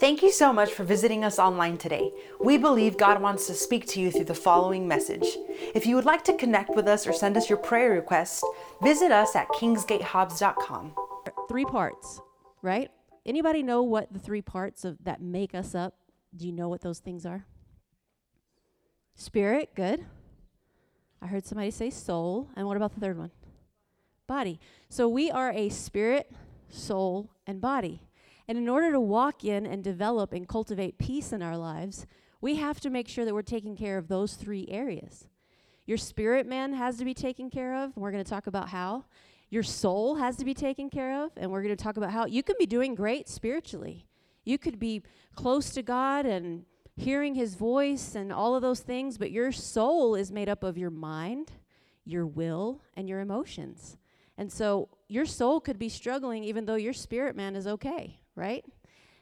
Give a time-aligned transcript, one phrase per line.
[0.00, 2.10] Thank you so much for visiting us online today.
[2.40, 5.26] We believe God wants to speak to you through the following message.
[5.74, 8.42] If you would like to connect with us or send us your prayer requests,
[8.82, 10.94] visit us at kingsgatehobbs.com.
[11.50, 12.18] Three parts,
[12.62, 12.90] right?
[13.26, 15.96] Anybody know what the three parts of that make us up?
[16.34, 17.44] Do you know what those things are?
[19.14, 20.06] Spirit, good.
[21.20, 22.48] I heard somebody say soul.
[22.56, 23.32] And what about the third one?
[24.26, 24.60] Body.
[24.88, 26.32] So we are a spirit,
[26.70, 28.00] soul, and body.
[28.50, 32.04] And in order to walk in and develop and cultivate peace in our lives,
[32.40, 35.28] we have to make sure that we're taking care of those three areas.
[35.86, 38.70] Your spirit man has to be taken care of, and we're going to talk about
[38.70, 39.04] how.
[39.50, 42.26] Your soul has to be taken care of, and we're going to talk about how.
[42.26, 44.08] You can be doing great spiritually.
[44.44, 45.04] You could be
[45.36, 46.64] close to God and
[46.96, 50.76] hearing his voice and all of those things, but your soul is made up of
[50.76, 51.52] your mind,
[52.04, 53.96] your will, and your emotions.
[54.36, 58.64] And so your soul could be struggling even though your spirit man is okay, right?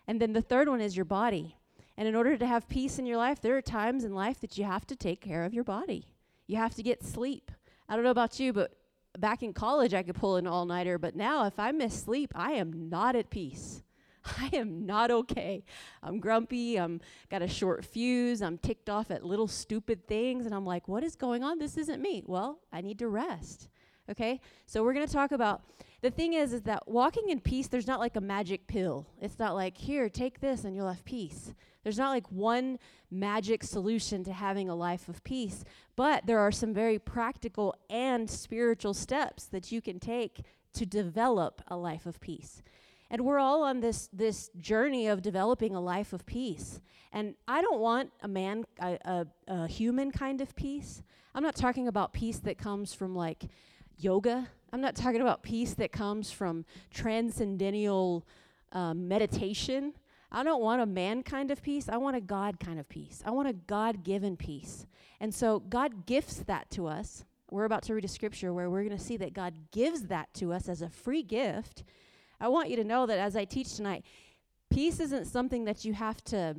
[0.06, 1.56] And then the third one is your body.
[1.96, 4.56] And in order to have peace in your life, there are times in life that
[4.56, 6.06] you have to take care of your body.
[6.46, 7.50] You have to get sleep.
[7.88, 8.72] I don't know about you, but
[9.18, 12.32] back in college, I could pull an all nighter, but now if I miss sleep,
[12.36, 13.82] I am not at peace.
[14.38, 15.64] I am not okay.
[16.02, 16.76] I'm grumpy.
[16.76, 18.42] I'm got a short fuse.
[18.42, 20.46] I'm ticked off at little stupid things.
[20.46, 21.58] And I'm like, what is going on?
[21.58, 22.22] This isn't me.
[22.26, 23.68] Well, I need to rest.
[24.10, 24.40] Okay?
[24.66, 25.62] So we're going to talk about
[26.00, 29.06] the thing is is that walking in peace there's not like a magic pill.
[29.20, 31.54] It's not like here, take this and you'll have peace.
[31.82, 32.78] There's not like one
[33.10, 35.64] magic solution to having a life of peace,
[35.96, 40.42] but there are some very practical and spiritual steps that you can take
[40.74, 42.62] to develop a life of peace.
[43.10, 46.80] And we're all on this this journey of developing a life of peace.
[47.12, 51.02] And I don't want a man a, a, a human kind of peace.
[51.34, 53.48] I'm not talking about peace that comes from like
[53.98, 54.48] yoga.
[54.72, 58.26] I'm not talking about peace that comes from transcendental
[58.72, 59.94] um, meditation.
[60.30, 61.88] I don't want a man kind of peace.
[61.88, 63.22] I want a God kind of peace.
[63.24, 64.86] I want a God given peace.
[65.20, 67.24] And so God gifts that to us.
[67.50, 70.32] We're about to read a scripture where we're going to see that God gives that
[70.34, 71.82] to us as a free gift
[72.40, 74.04] I want you to know that as I teach tonight,
[74.70, 76.56] peace isn't something that you have to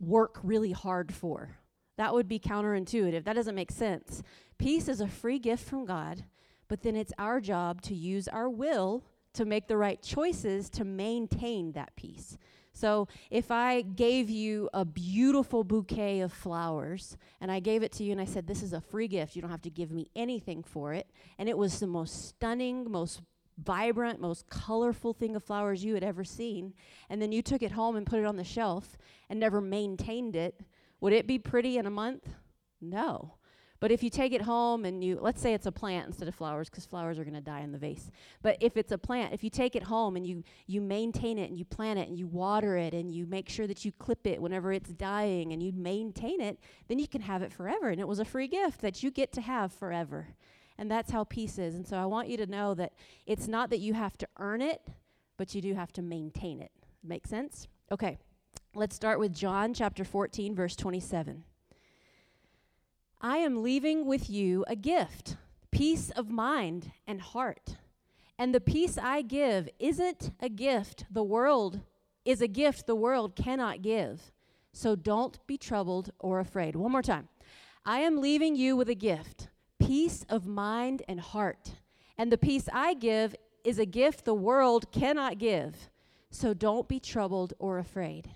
[0.00, 1.50] work really hard for.
[1.98, 3.24] That would be counterintuitive.
[3.24, 4.22] That doesn't make sense.
[4.58, 6.24] Peace is a free gift from God,
[6.72, 10.86] but then it's our job to use our will to make the right choices to
[10.86, 12.38] maintain that peace.
[12.72, 18.04] So, if I gave you a beautiful bouquet of flowers and I gave it to
[18.04, 20.08] you and I said, This is a free gift, you don't have to give me
[20.16, 23.20] anything for it, and it was the most stunning, most
[23.58, 26.72] vibrant, most colorful thing of flowers you had ever seen,
[27.10, 28.96] and then you took it home and put it on the shelf
[29.28, 30.62] and never maintained it,
[31.02, 32.30] would it be pretty in a month?
[32.80, 33.34] No.
[33.82, 36.36] But if you take it home and you, let's say it's a plant instead of
[36.36, 38.12] flowers, because flowers are going to die in the vase.
[38.40, 41.50] But if it's a plant, if you take it home and you you maintain it
[41.50, 44.24] and you plant it and you water it and you make sure that you clip
[44.24, 47.88] it whenever it's dying and you maintain it, then you can have it forever.
[47.88, 50.28] And it was a free gift that you get to have forever.
[50.78, 51.74] And that's how peace is.
[51.74, 52.92] And so I want you to know that
[53.26, 54.80] it's not that you have to earn it,
[55.36, 56.70] but you do have to maintain it.
[57.02, 57.66] Make sense?
[57.90, 58.18] Okay.
[58.76, 61.42] Let's start with John chapter 14, verse 27.
[63.24, 65.36] I am leaving with you a gift,
[65.70, 67.76] peace of mind and heart.
[68.36, 71.82] And the peace I give isn't a gift the world
[72.24, 74.32] is a gift the world cannot give.
[74.72, 76.74] So don't be troubled or afraid.
[76.74, 77.28] One more time.
[77.84, 81.70] I am leaving you with a gift, peace of mind and heart.
[82.18, 85.90] And the peace I give is a gift the world cannot give.
[86.30, 88.34] So don't be troubled or afraid.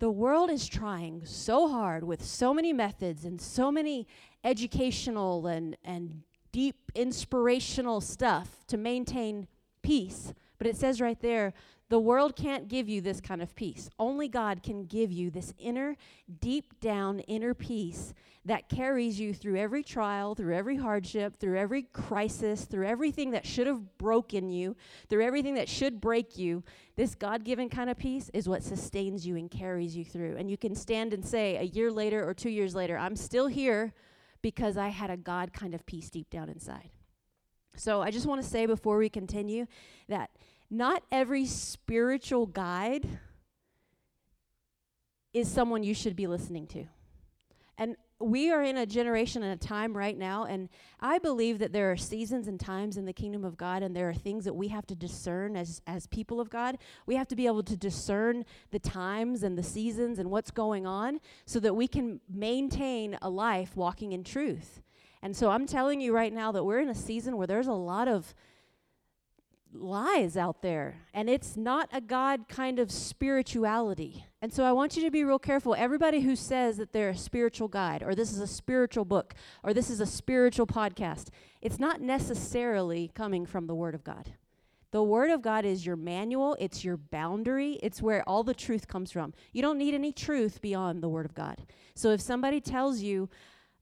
[0.00, 4.06] The world is trying so hard with so many methods and so many
[4.44, 6.22] educational and, and
[6.52, 9.48] deep inspirational stuff to maintain
[9.82, 10.32] peace.
[10.58, 11.52] But it says right there
[11.90, 13.88] the world can't give you this kind of peace.
[13.98, 15.96] Only God can give you this inner,
[16.40, 18.12] deep down inner peace
[18.44, 23.46] that carries you through every trial, through every hardship, through every crisis, through everything that
[23.46, 24.76] should have broken you,
[25.08, 26.62] through everything that should break you.
[26.96, 30.36] This God given kind of peace is what sustains you and carries you through.
[30.36, 33.46] And you can stand and say a year later or two years later, I'm still
[33.46, 33.94] here
[34.42, 36.90] because I had a God kind of peace deep down inside.
[37.76, 39.66] So I just want to say before we continue
[40.08, 40.30] that
[40.70, 43.08] not every spiritual guide
[45.32, 46.84] is someone you should be listening to.
[47.76, 50.68] And we are in a generation and a time right now, and
[50.98, 54.08] I believe that there are seasons and times in the kingdom of God, and there
[54.08, 56.78] are things that we have to discern as, as people of God.
[57.06, 60.84] We have to be able to discern the times and the seasons and what's going
[60.84, 64.82] on so that we can maintain a life walking in truth.
[65.22, 67.72] And so I'm telling you right now that we're in a season where there's a
[67.72, 68.34] lot of
[69.72, 74.24] lies out there and it's not a god kind of spirituality.
[74.40, 75.74] And so i want you to be real careful.
[75.74, 79.74] Everybody who says that they're a spiritual guide or this is a spiritual book or
[79.74, 81.28] this is a spiritual podcast
[81.60, 84.34] it's not necessarily coming from the word of god.
[84.90, 88.88] The word of god is your manual it's your boundary it's where all the truth
[88.88, 89.34] comes from.
[89.52, 91.66] You don't need any truth beyond the word of god.
[91.94, 93.28] So if somebody tells you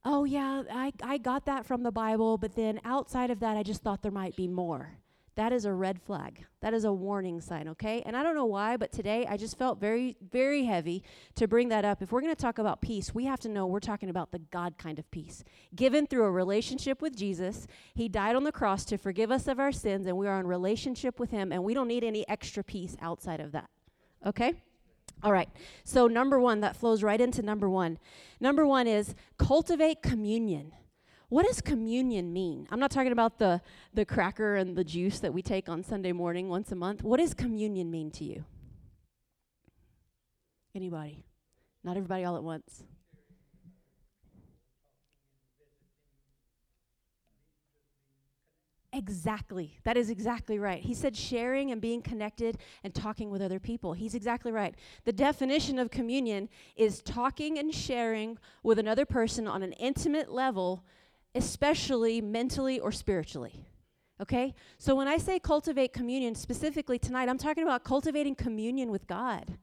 [0.04, 3.64] oh yeah i, I got that from the bible but then outside of that i
[3.64, 4.98] just thought there might be more
[5.36, 6.46] that is a red flag.
[6.62, 8.02] That is a warning sign, okay?
[8.06, 11.02] And I don't know why, but today I just felt very, very heavy
[11.34, 12.02] to bring that up.
[12.02, 14.38] If we're going to talk about peace, we have to know we're talking about the
[14.38, 15.44] God kind of peace.
[15.74, 19.60] Given through a relationship with Jesus, He died on the cross to forgive us of
[19.60, 22.64] our sins, and we are in relationship with Him, and we don't need any extra
[22.64, 23.68] peace outside of that,
[24.24, 24.54] okay?
[25.22, 25.48] All right.
[25.84, 27.98] So, number one, that flows right into number one.
[28.40, 30.72] Number one is cultivate communion.
[31.28, 32.68] What does communion mean?
[32.70, 33.60] I'm not talking about the,
[33.92, 37.02] the cracker and the juice that we take on Sunday morning once a month.
[37.02, 38.44] What does communion mean to you?
[40.74, 41.24] Anybody?
[41.82, 42.84] Not everybody all at once.
[48.92, 49.78] Exactly.
[49.84, 50.80] That is exactly right.
[50.80, 53.92] He said sharing and being connected and talking with other people.
[53.92, 54.74] He's exactly right.
[55.04, 60.84] The definition of communion is talking and sharing with another person on an intimate level
[61.36, 63.66] especially mentally or spiritually.
[64.20, 64.54] Okay?
[64.78, 69.58] So when I say cultivate communion, specifically tonight, I'm talking about cultivating communion with God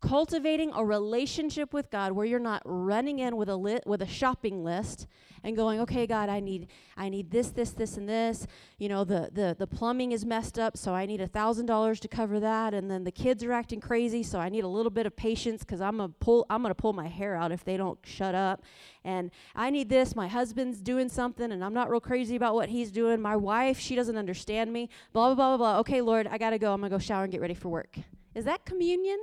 [0.00, 4.06] cultivating a relationship with God where you're not running in with a lit with a
[4.06, 5.06] shopping list
[5.42, 8.46] and going, "Okay, God, I need I need this, this, this, and this.
[8.78, 12.00] You know, the the the plumbing is messed up, so I need a thousand dollars
[12.00, 12.74] to cover that.
[12.74, 15.62] And then the kids are acting crazy, so I need a little bit of patience
[15.62, 18.62] because I'm gonna pull I'm gonna pull my hair out if they don't shut up.
[19.04, 20.16] And I need this.
[20.16, 23.20] My husband's doing something, and I'm not real crazy about what he's doing.
[23.20, 24.88] My wife, she doesn't understand me.
[25.12, 25.80] Blah blah blah blah blah.
[25.80, 26.72] Okay, Lord, I gotta go.
[26.72, 27.96] I'm gonna go shower and get ready for work.
[28.34, 29.18] Is that communion?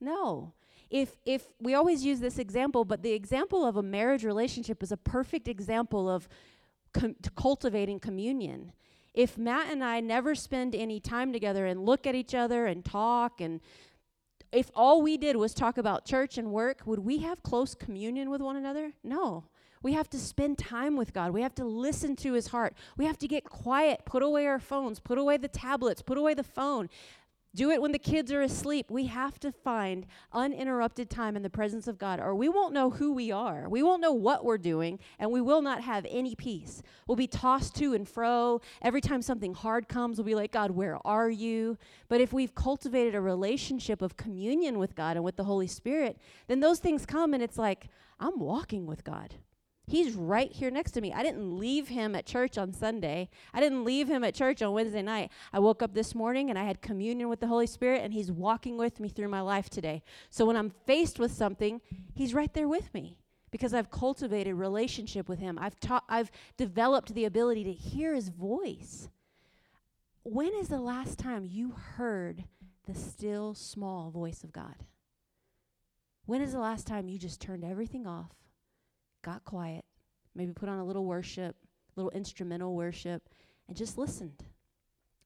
[0.00, 0.52] No.
[0.90, 4.92] If if we always use this example, but the example of a marriage relationship is
[4.92, 6.28] a perfect example of
[6.92, 8.72] com- cultivating communion.
[9.12, 12.84] If Matt and I never spend any time together and look at each other and
[12.84, 13.60] talk and
[14.50, 18.30] if all we did was talk about church and work, would we have close communion
[18.30, 18.92] with one another?
[19.04, 19.44] No.
[19.82, 21.32] We have to spend time with God.
[21.32, 22.74] We have to listen to his heart.
[22.96, 26.34] We have to get quiet, put away our phones, put away the tablets, put away
[26.34, 26.88] the phone.
[27.54, 28.90] Do it when the kids are asleep.
[28.90, 32.90] We have to find uninterrupted time in the presence of God, or we won't know
[32.90, 33.68] who we are.
[33.68, 36.82] We won't know what we're doing, and we will not have any peace.
[37.06, 38.60] We'll be tossed to and fro.
[38.82, 41.78] Every time something hard comes, we'll be like, God, where are you?
[42.08, 46.18] But if we've cultivated a relationship of communion with God and with the Holy Spirit,
[46.48, 47.88] then those things come, and it's like,
[48.20, 49.34] I'm walking with God.
[49.88, 51.14] He's right here next to me.
[51.14, 53.30] I didn't leave him at church on Sunday.
[53.54, 55.30] I didn't leave him at church on Wednesday night.
[55.50, 58.30] I woke up this morning and I had communion with the Holy Spirit, and He's
[58.30, 60.02] walking with me through my life today.
[60.28, 61.80] So when I'm faced with something,
[62.14, 63.16] He's right there with me
[63.50, 65.58] because I've cultivated relationship with Him.
[65.58, 69.08] I've taught, I've developed the ability to hear His voice.
[70.22, 72.44] When is the last time you heard
[72.86, 74.74] the still small voice of God?
[76.26, 78.37] When is the last time you just turned everything off?
[79.22, 79.84] Got quiet,
[80.34, 81.56] maybe put on a little worship,
[81.96, 83.28] a little instrumental worship,
[83.68, 84.44] and just listened.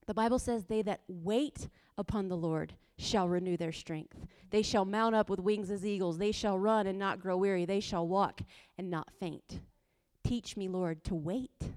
[0.06, 4.26] The Bible says, They that wait upon the Lord shall renew their strength.
[4.50, 6.18] They shall mount up with wings as eagles.
[6.18, 7.64] They shall run and not grow weary.
[7.64, 8.42] They shall walk
[8.76, 9.60] and not faint.
[10.24, 11.72] Teach me, Lord, to wait.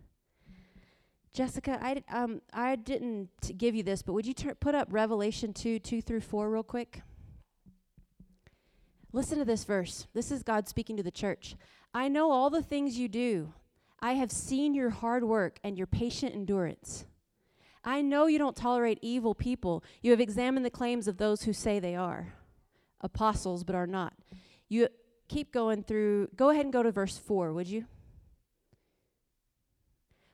[1.34, 5.53] Jessica, I, um, I didn't give you this, but would you ter- put up Revelation
[5.53, 7.01] 2 2 through 4 real quick?
[9.15, 10.07] Listen to this verse.
[10.13, 11.55] This is God speaking to the church.
[11.93, 13.53] I know all the things you do.
[14.01, 17.05] I have seen your hard work and your patient endurance.
[17.81, 19.86] I know you don't tolerate evil people.
[20.01, 22.34] You have examined the claims of those who say they are
[23.00, 24.12] apostles but are not.
[24.67, 24.89] You
[25.29, 26.27] keep going through.
[26.36, 27.86] Go ahead and go to verse 4, would you?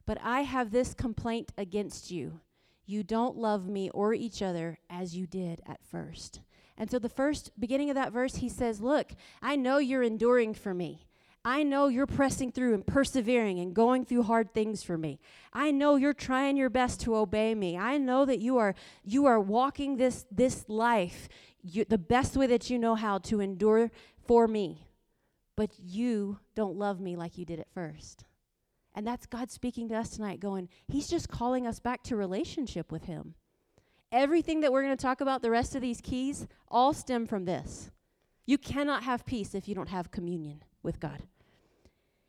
[0.08, 2.40] But I have this complaint against you.
[2.88, 6.40] You don't love me or each other as you did at first.
[6.82, 10.56] And so the first beginning of that verse, he says, Look, I know you're enduring
[10.56, 11.06] for me.
[11.46, 15.20] I know you're pressing through and persevering and going through hard things for me.
[15.54, 17.78] I know you're trying your best to obey me.
[17.78, 18.74] I know that you are
[19.04, 21.30] you are walking this this life
[21.62, 23.92] you, the best way that you know how to endure
[24.26, 24.88] for me.
[25.56, 28.26] But you don't love me like you did at first.
[28.96, 32.92] And that's God speaking to us tonight going, he's just calling us back to relationship
[32.92, 33.36] with him.
[34.12, 37.46] Everything that we're going to talk about the rest of these keys all stem from
[37.46, 37.91] this.
[38.46, 41.24] You cannot have peace if you don't have communion with God.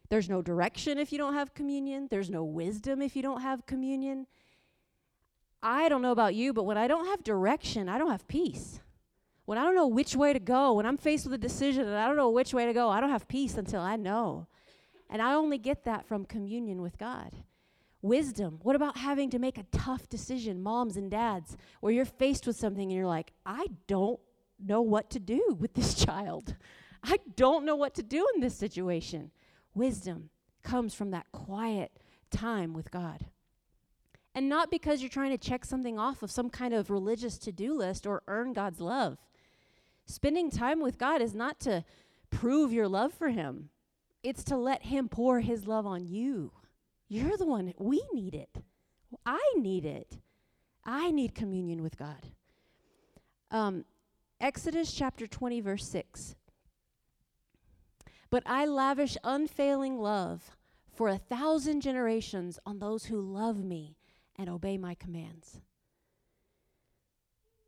[0.09, 2.07] There's no direction if you don't have communion.
[2.11, 4.27] There's no wisdom if you don't have communion.
[5.63, 8.81] I don't know about you, but when I don't have direction, I don't have peace.
[9.45, 11.97] When I don't know which way to go, when I'm faced with a decision and
[11.97, 14.47] I don't know which way to go, I don't have peace until I know.
[15.11, 17.33] And I only get that from communion with God.
[18.03, 18.59] Wisdom.
[18.63, 22.57] What about having to make a tough decision, moms and dads, where you're faced with
[22.57, 24.21] something and you're like, I don't
[24.59, 26.57] know what to do with this child.
[27.03, 29.31] I don't know what to do in this situation.
[29.75, 30.31] Wisdom
[30.63, 31.93] comes from that quiet
[32.31, 33.27] time with God.
[34.35, 37.53] And not because you're trying to check something off of some kind of religious to
[37.53, 39.19] do list or earn God's love.
[40.07, 41.85] Spending time with God is not to
[42.31, 43.69] prove your love for Him,
[44.23, 46.53] it's to let Him pour His love on you.
[47.13, 48.63] You're the one, we need it.
[49.27, 50.17] I need it.
[50.83, 52.29] I need communion with God.
[53.51, 53.85] Um,
[54.41, 56.37] Exodus chapter 20, verse 6.
[58.31, 60.53] But I lavish unfailing love
[60.91, 63.99] for a thousand generations on those who love me
[64.37, 65.61] and obey my commands.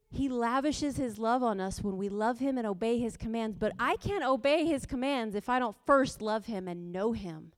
[0.09, 3.73] He lavishes his love on us when we love him and obey his commands, but
[3.79, 7.53] I can't obey his commands if I don't first love him and know him.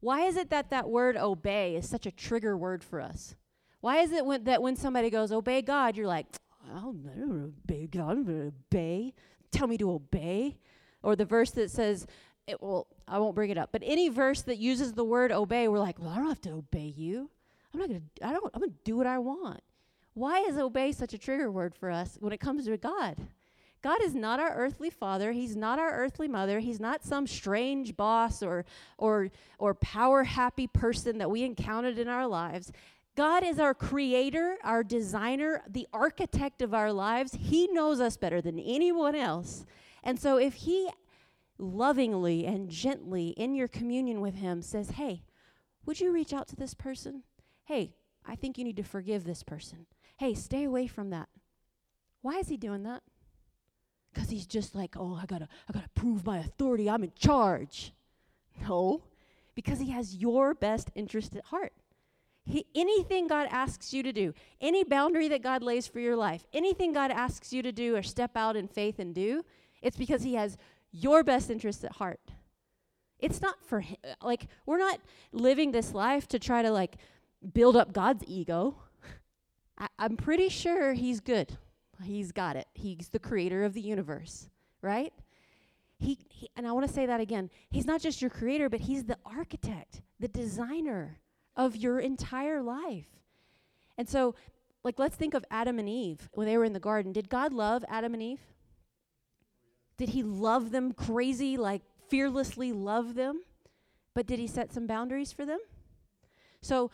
[0.00, 3.34] Why is it that that word obey is such a trigger word for us?
[3.80, 6.26] Why is it when, that when somebody goes, obey God, you're like,
[6.74, 9.14] I'll never obey God, I'm going to obey.
[9.50, 10.58] Tell me to obey.
[11.02, 12.06] Or the verse that says,
[12.46, 15.68] it will, I won't bring it up, but any verse that uses the word obey,
[15.68, 17.30] we're like, well, I don't have to obey you.
[17.72, 19.60] I'm not going to, I don't, I'm going to do what I want.
[20.14, 23.16] Why is obey such a trigger word for us when it comes to God?
[23.82, 25.32] God is not our earthly father.
[25.32, 26.58] He's not our earthly mother.
[26.58, 28.64] He's not some strange boss or,
[28.98, 32.72] or, or power happy person that we encountered in our lives.
[33.16, 37.36] God is our creator, our designer, the architect of our lives.
[37.38, 39.64] He knows us better than anyone else.
[40.02, 40.88] And so if He
[41.58, 45.22] lovingly and gently in your communion with Him says, Hey,
[45.86, 47.22] would you reach out to this person?
[47.64, 47.94] Hey,
[48.26, 49.86] I think you need to forgive this person.
[50.18, 51.28] Hey, stay away from that.
[52.22, 53.02] Why is He doing that?
[54.12, 56.90] Because he's just like, oh, I gotta, I gotta prove my authority.
[56.90, 57.92] I'm in charge.
[58.66, 59.02] No,
[59.54, 61.72] because he has your best interest at heart.
[62.44, 66.44] He, anything God asks you to do, any boundary that God lays for your life,
[66.52, 69.44] anything God asks you to do or step out in faith and do,
[69.82, 70.56] it's because He has
[70.90, 72.20] your best interest at heart.
[73.18, 73.96] It's not for him.
[74.02, 74.98] Uh, like, we're not
[75.32, 76.96] living this life to try to, like,
[77.52, 78.76] build up God's ego.
[79.78, 81.56] I, I'm pretty sure He's good.
[82.02, 82.66] He's got it.
[82.74, 84.48] He's the creator of the universe,
[84.82, 85.12] right?
[85.98, 87.50] He, he and I want to say that again.
[87.70, 91.18] He's not just your creator, but he's the architect, the designer
[91.56, 93.08] of your entire life.
[93.98, 94.34] And so,
[94.82, 97.12] like, let's think of Adam and Eve when they were in the garden.
[97.12, 98.40] Did God love Adam and Eve?
[99.98, 103.42] Did he love them crazy, like fearlessly love them?
[104.14, 105.60] But did he set some boundaries for them?
[106.62, 106.90] So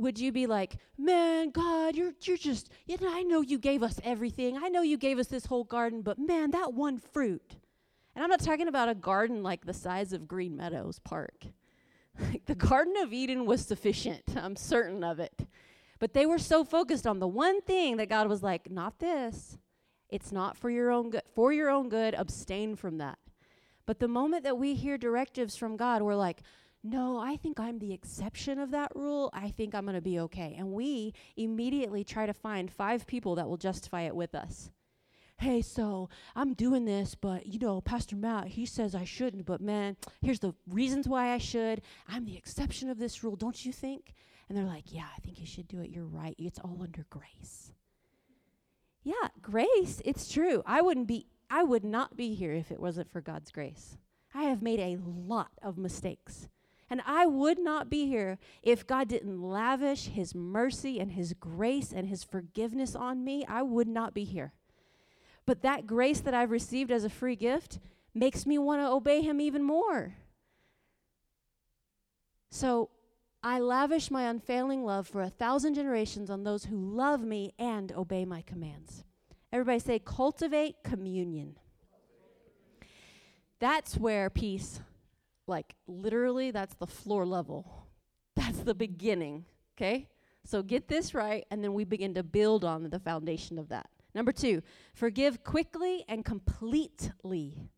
[0.00, 3.82] would you be like, man, God, you're you're just, you know, I know you gave
[3.82, 4.58] us everything.
[4.62, 7.56] I know you gave us this whole garden, but man, that one fruit.
[8.14, 11.44] And I'm not talking about a garden like the size of Green Meadows Park.
[12.20, 14.22] like the Garden of Eden was sufficient.
[14.36, 15.46] I'm certain of it.
[15.98, 19.58] But they were so focused on the one thing that God was like, not this.
[20.08, 21.22] It's not for your own good.
[21.34, 23.18] For your own good, abstain from that.
[23.84, 26.42] But the moment that we hear directives from God, we're like,
[26.88, 29.30] no, I think I'm the exception of that rule.
[29.32, 30.54] I think I'm going to be okay.
[30.58, 34.70] And we immediately try to find five people that will justify it with us.
[35.38, 39.60] Hey, so I'm doing this, but you know, Pastor Matt, he says I shouldn't, but
[39.60, 41.80] man, here's the reasons why I should.
[42.08, 44.14] I'm the exception of this rule, don't you think?
[44.48, 45.90] And they're like, Yeah, I think you should do it.
[45.90, 46.34] You're right.
[46.38, 47.72] It's all under grace.
[49.04, 50.62] Yeah, grace, it's true.
[50.66, 53.96] I wouldn't be I would not be here if it wasn't for God's grace.
[54.34, 56.48] I have made a lot of mistakes.
[56.90, 61.92] And I would not be here if God didn't lavish his mercy and his grace
[61.92, 63.44] and his forgiveness on me.
[63.46, 64.52] I would not be here.
[65.44, 67.78] But that grace that I've received as a free gift
[68.14, 70.14] makes me want to obey him even more.
[72.50, 72.90] So
[73.42, 77.92] I lavish my unfailing love for a thousand generations on those who love me and
[77.92, 79.04] obey my commands.
[79.52, 81.56] Everybody say, cultivate communion.
[83.60, 84.80] That's where peace
[85.48, 87.86] like literally, that's the floor level.
[88.36, 90.06] That's the beginning, okay?
[90.44, 93.90] So get this right, and then we begin to build on the foundation of that.
[94.14, 94.62] Number two,
[94.94, 97.68] forgive quickly and completely.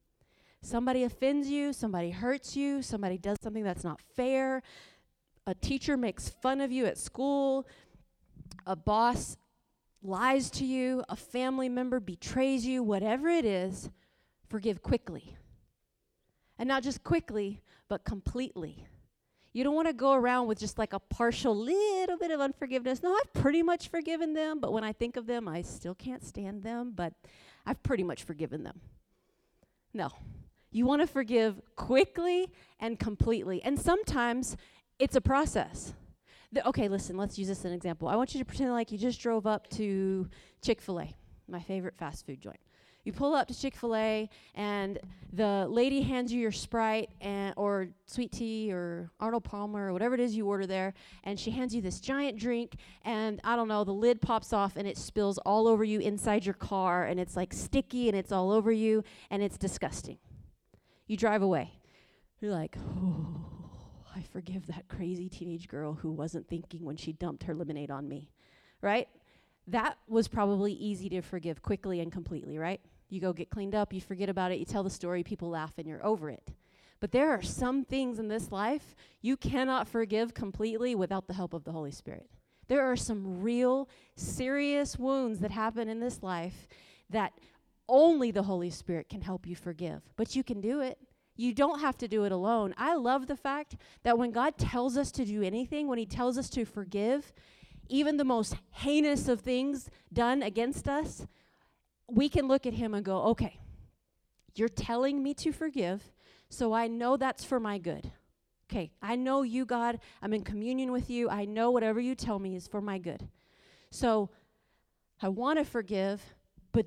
[0.63, 4.63] Somebody offends you, somebody hurts you, somebody does something that's not fair,
[5.47, 7.67] a teacher makes fun of you at school,
[8.67, 9.37] a boss
[10.03, 13.91] lies to you, a family member betrays you, whatever it is,
[14.49, 15.37] forgive quickly.
[16.61, 18.87] And not just quickly, but completely.
[19.55, 23.03] You don't want to go around with just like a partial little bit of unforgiveness.
[23.03, 26.23] No, I've pretty much forgiven them, but when I think of them, I still can't
[26.23, 27.15] stand them, but
[27.65, 28.79] I've pretty much forgiven them.
[29.95, 30.11] No.
[30.71, 33.63] You want to forgive quickly and completely.
[33.63, 34.59] And sometimes
[34.99, 35.95] it's a process.
[36.53, 38.07] The, okay, listen, let's use this as an example.
[38.07, 40.29] I want you to pretend like you just drove up to
[40.61, 41.17] Chick fil A,
[41.49, 42.61] my favorite fast food joint.
[43.05, 44.99] You pull up to Chick fil A, and
[45.33, 50.15] the lady hands you your Sprite and, or sweet tea or Arnold Palmer or whatever
[50.15, 50.93] it is you order there,
[51.25, 54.77] and she hands you this giant drink, and I don't know, the lid pops off
[54.77, 58.33] and it spills all over you inside your car, and it's like sticky and it's
[58.33, 60.19] all over you, and it's disgusting.
[61.07, 61.73] You drive away.
[62.41, 63.45] You're like, oh,
[64.15, 68.09] I forgive that crazy teenage girl who wasn't thinking when she dumped her lemonade on
[68.09, 68.31] me,
[68.83, 69.09] right?
[69.71, 72.81] That was probably easy to forgive quickly and completely, right?
[73.09, 75.75] You go get cleaned up, you forget about it, you tell the story, people laugh,
[75.79, 76.53] and you're over it.
[77.01, 81.55] But there are some things in this life you cannot forgive completely without the help
[81.55, 82.29] of the Holy Spirit.
[82.69, 86.69] There are some real serious wounds that happen in this life
[87.09, 87.33] that
[87.89, 90.03] only the Holy Spirit can help you forgive.
[90.17, 90.99] But you can do it.
[91.37, 92.75] You don't have to do it alone.
[92.77, 96.37] I love the fact that when God tells us to do anything, when He tells
[96.37, 97.33] us to forgive,
[97.91, 101.27] even the most heinous of things done against us,
[102.09, 103.61] we can look at Him and go, okay,
[104.55, 106.13] you're telling me to forgive,
[106.49, 108.11] so I know that's for my good.
[108.71, 109.99] Okay, I know you, God.
[110.23, 111.29] I'm in communion with you.
[111.29, 113.29] I know whatever you tell me is for my good.
[113.91, 114.31] So
[115.21, 116.23] I want to forgive,
[116.73, 116.87] but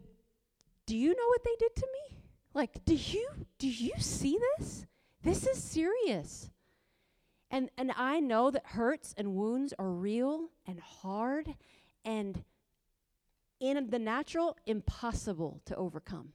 [0.85, 2.17] do you know what they did to me?
[2.53, 4.85] Like, do you do you see this?
[5.23, 6.49] This is serious.
[7.53, 11.53] And and I know that hurts and wounds are real and hard
[12.03, 12.43] and
[13.59, 16.33] in the natural impossible to overcome.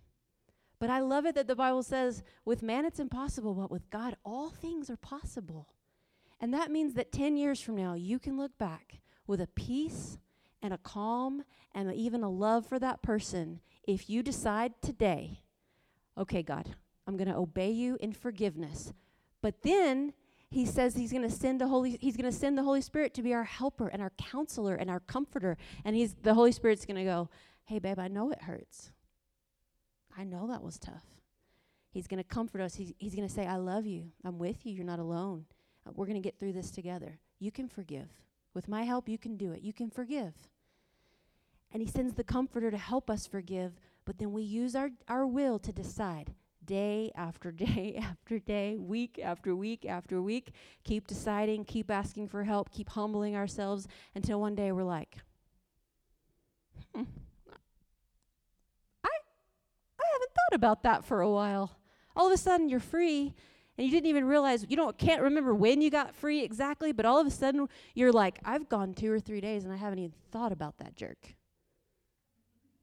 [0.78, 4.16] But I love it that the Bible says with man it's impossible, but with God
[4.24, 5.66] all things are possible.
[6.40, 10.18] And that means that 10 years from now you can look back with a peace
[10.62, 11.42] and a calm
[11.74, 13.58] and even a love for that person
[13.88, 15.42] if you decide today
[16.16, 16.74] okay, God,
[17.06, 18.92] I'm going to obey you in forgiveness.
[19.40, 20.12] But then
[20.50, 23.12] he says he's going to send the holy he's going to send the holy spirit
[23.14, 25.56] to be our helper and our counselor and our comforter.
[25.84, 27.28] And he's the holy spirit's going to go
[27.64, 28.92] hey babe i know it hurts.
[30.16, 31.04] I know that was tough.
[31.90, 32.74] He's going to comfort us.
[32.74, 34.10] He's, he's going to say i love you.
[34.24, 34.72] I'm with you.
[34.72, 35.44] You're not alone.
[35.86, 37.18] Uh, we're going to get through this together.
[37.38, 38.08] You can forgive.
[38.54, 39.62] With my help you can do it.
[39.62, 40.34] You can forgive
[41.72, 43.72] and he sends the comforter to help us forgive
[44.04, 46.32] but then we use our, our will to decide
[46.68, 50.52] day after day after day, week after week after week,
[50.84, 55.16] keep deciding, keep asking for help, keep humbling ourselves until one day we're like,
[56.94, 57.02] hmm,
[59.02, 61.76] I, I haven't thought about that for a while.
[62.14, 63.34] All of a sudden you're free
[63.76, 67.06] and you didn't even realize you don't can't remember when you got free exactly, but
[67.06, 70.00] all of a sudden you're like, I've gone two or three days and I haven't
[70.00, 71.34] even thought about that jerk.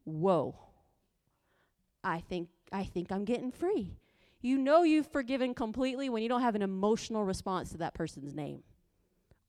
[0.06, 0.56] Whoa.
[2.04, 3.98] I think I think I'm getting free.
[4.42, 8.34] You know you've forgiven completely when you don't have an emotional response to that person's
[8.34, 8.64] name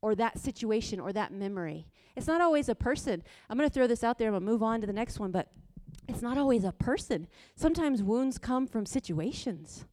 [0.01, 1.87] or that situation or that memory.
[2.17, 3.23] It's not always a person.
[3.51, 4.29] I'm going to throw this out there.
[4.29, 5.51] I'm going to move on to the next one, but
[6.09, 7.27] it's not always a person.
[7.57, 9.85] Sometimes wounds come from situations,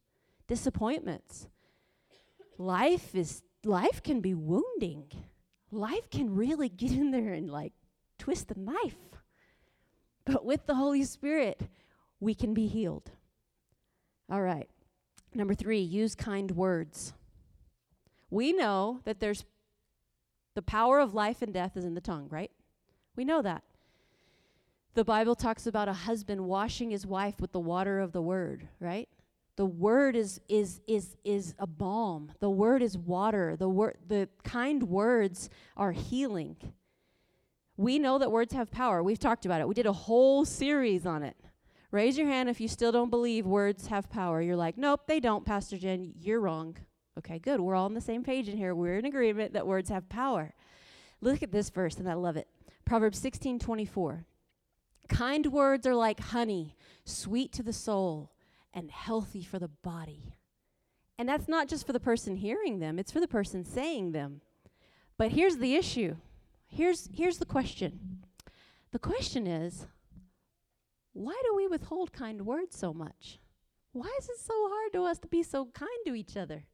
[0.46, 1.48] disappointments.
[2.56, 5.06] Life is life can be wounding.
[5.70, 7.72] Life can really get in there and like
[8.18, 8.96] twist the knife.
[10.24, 11.60] But with the Holy Spirit,
[12.24, 13.10] we can be healed.
[14.30, 14.68] All right.
[15.34, 17.12] Number three, use kind words.
[18.30, 19.44] We know that there's
[20.54, 22.50] the power of life and death is in the tongue, right?
[23.16, 23.62] We know that.
[24.94, 28.68] The Bible talks about a husband washing his wife with the water of the word,
[28.80, 29.08] right?
[29.56, 32.32] The word is is is is a balm.
[32.40, 33.56] The word is water.
[33.56, 36.56] The word the kind words are healing.
[37.76, 39.02] We know that words have power.
[39.02, 39.68] We've talked about it.
[39.68, 41.36] We did a whole series on it.
[41.94, 44.42] Raise your hand if you still don't believe words have power.
[44.42, 46.12] You're like, nope, they don't, Pastor Jen.
[46.18, 46.76] You're wrong.
[47.16, 47.60] Okay, good.
[47.60, 48.74] We're all on the same page in here.
[48.74, 50.54] We're in agreement that words have power.
[51.20, 52.48] Look at this verse, and I love it.
[52.84, 54.24] Proverbs 16 24.
[55.08, 58.32] Kind words are like honey, sweet to the soul
[58.72, 60.34] and healthy for the body.
[61.16, 64.40] And that's not just for the person hearing them, it's for the person saying them.
[65.16, 66.16] But here's the issue.
[66.66, 68.24] Here's here's the question.
[68.90, 69.86] The question is,
[71.14, 73.38] why do we withhold kind words so much?
[73.92, 76.66] Why is it so hard to us to be so kind to each other?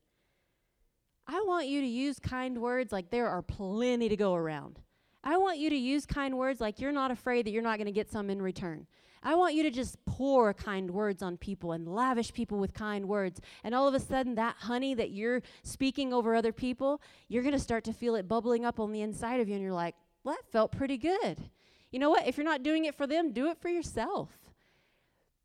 [1.26, 4.80] I want you to use kind words like there are plenty to go around.
[5.22, 7.86] I want you to use kind words like you're not afraid that you're not going
[7.86, 8.86] to get some in return.
[9.22, 13.06] I want you to just pour kind words on people and lavish people with kind
[13.06, 13.38] words.
[13.62, 17.52] And all of a sudden, that honey that you're speaking over other people, you're going
[17.52, 19.54] to start to feel it bubbling up on the inside of you.
[19.54, 21.50] And you're like, well, that felt pretty good.
[21.90, 22.26] You know what?
[22.26, 24.38] If you're not doing it for them, do it for yourself.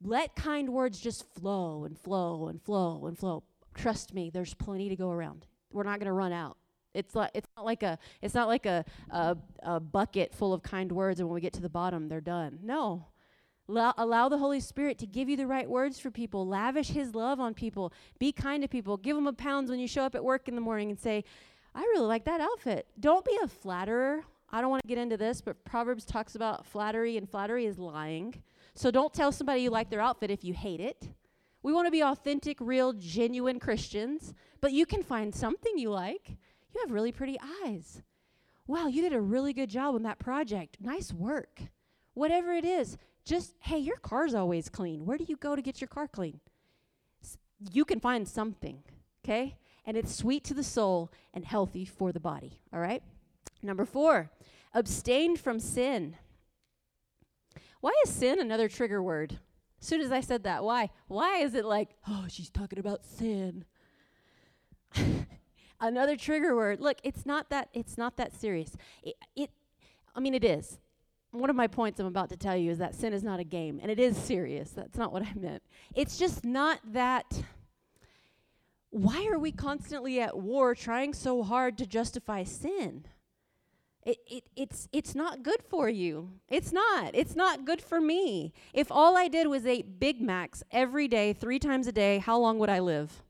[0.04, 3.44] Let kind words just flow and flow and flow and flow.
[3.74, 5.48] Trust me, there's plenty to go around.
[5.72, 6.58] We're not going to run out.
[6.94, 10.64] It's like it's not like a it's not like a, a a bucket full of
[10.64, 12.60] kind words, and when we get to the bottom, they're done.
[12.64, 13.08] No,
[13.68, 16.48] Allow, the Holy Spirit to give you the right words for people.
[16.48, 17.92] Lavish His love on people.
[18.20, 18.98] Be kind to people.
[18.98, 21.24] Give them a pound when you show up at work in the morning and say,
[21.74, 22.86] I really like that outfit.
[23.00, 24.24] Don't be a flatterer.
[24.56, 27.78] I don't want to get into this, but Proverbs talks about flattery, and flattery is
[27.78, 28.42] lying.
[28.74, 31.10] So don't tell somebody you like their outfit if you hate it.
[31.62, 36.38] We want to be authentic, real, genuine Christians, but you can find something you like.
[36.74, 38.02] You have really pretty eyes.
[38.66, 40.78] Wow, you did a really good job on that project.
[40.80, 41.64] Nice work.
[42.14, 45.06] Whatever it is, just, hey, your car's always clean.
[45.06, 46.40] Where do you go to get your car clean?
[47.22, 47.38] S-
[47.74, 48.84] you can find something,
[49.26, 49.58] okay?
[49.86, 53.04] And it's sweet to the soul and healthy for the body, all right?
[53.66, 54.32] Number four,
[54.74, 56.18] abstain from sin.
[57.82, 59.40] Why is sin another trigger word?
[59.82, 60.90] As soon as I said that, why?
[61.08, 63.66] Why is it like, oh, she's talking about sin?
[65.80, 66.80] another trigger word.
[66.80, 68.76] Look, it's not that it's not that serious.
[69.04, 69.50] It, it
[70.16, 70.80] I mean it is
[71.36, 73.44] one of my points I'm about to tell you is that sin is not a
[73.44, 74.72] game, and it is serious.
[74.72, 75.62] That's not what I meant.
[75.94, 77.26] It's just not that.
[78.90, 83.06] Why are we constantly at war trying so hard to justify sin?
[84.06, 86.30] It, it, it's, it's not good for you.
[86.48, 87.16] It's not.
[87.16, 88.54] It's not good for me.
[88.72, 92.38] If all I did was eat Big Macs every day, three times a day, how
[92.38, 93.24] long would I live?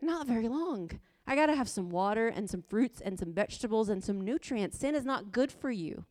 [0.00, 0.92] Not very long.
[1.26, 4.78] I got to have some water and some fruits and some vegetables and some nutrients.
[4.78, 6.04] Sin is not good for you.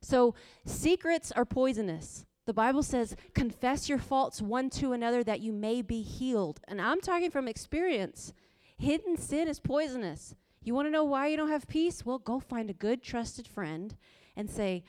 [0.00, 2.24] So, secrets are poisonous.
[2.46, 6.60] The Bible says, confess your faults one to another that you may be healed.
[6.66, 8.32] And I'm talking from experience.
[8.78, 10.34] Hidden sin is poisonous.
[10.62, 12.04] You want to know why you don't have peace?
[12.04, 13.96] Well, go find a good, trusted friend
[14.36, 14.84] and say,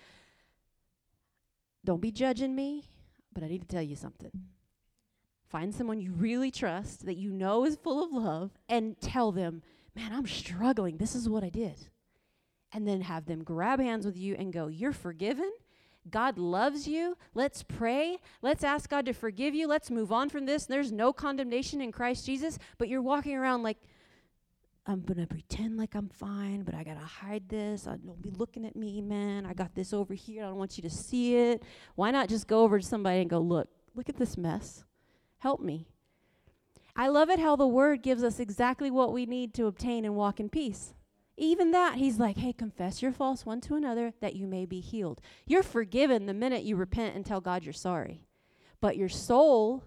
[1.85, 2.85] Don't be judging me,
[3.33, 4.31] but I need to tell you something.
[5.47, 9.63] Find someone you really trust that you know is full of love and tell them,
[9.95, 10.97] Man, I'm struggling.
[10.97, 11.87] This is what I did
[12.71, 15.51] and then have them grab hands with you and go, You're forgiven.
[16.09, 17.17] God loves you.
[17.33, 18.17] Let's pray.
[18.41, 19.67] Let's ask God to forgive you.
[19.67, 20.65] Let's move on from this.
[20.65, 23.77] There's no condemnation in Christ Jesus, but you're walking around like,
[24.89, 27.85] I'm to pretend like I'm fine, but I got to hide this.
[27.85, 29.45] I don't be looking at me, man.
[29.45, 30.43] I got this over here.
[30.43, 31.61] I don't want you to see it.
[31.93, 34.83] Why not just go over to somebody and go, Look, look at this mess.
[35.37, 35.85] Help me.
[36.95, 40.15] I love it how the word gives us exactly what we need to obtain and
[40.15, 40.95] walk in peace.
[41.37, 44.81] Even that, he's like, hey, confess your faults one to another that you may be
[44.81, 45.21] healed.
[45.45, 48.25] You're forgiven the minute you repent and tell God you're sorry.
[48.81, 49.83] But your soul,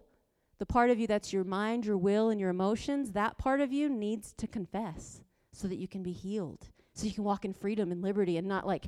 [0.62, 3.72] the part of you that's your mind, your will, and your emotions, that part of
[3.72, 5.20] you needs to confess
[5.50, 8.46] so that you can be healed, so you can walk in freedom and liberty and
[8.46, 8.86] not like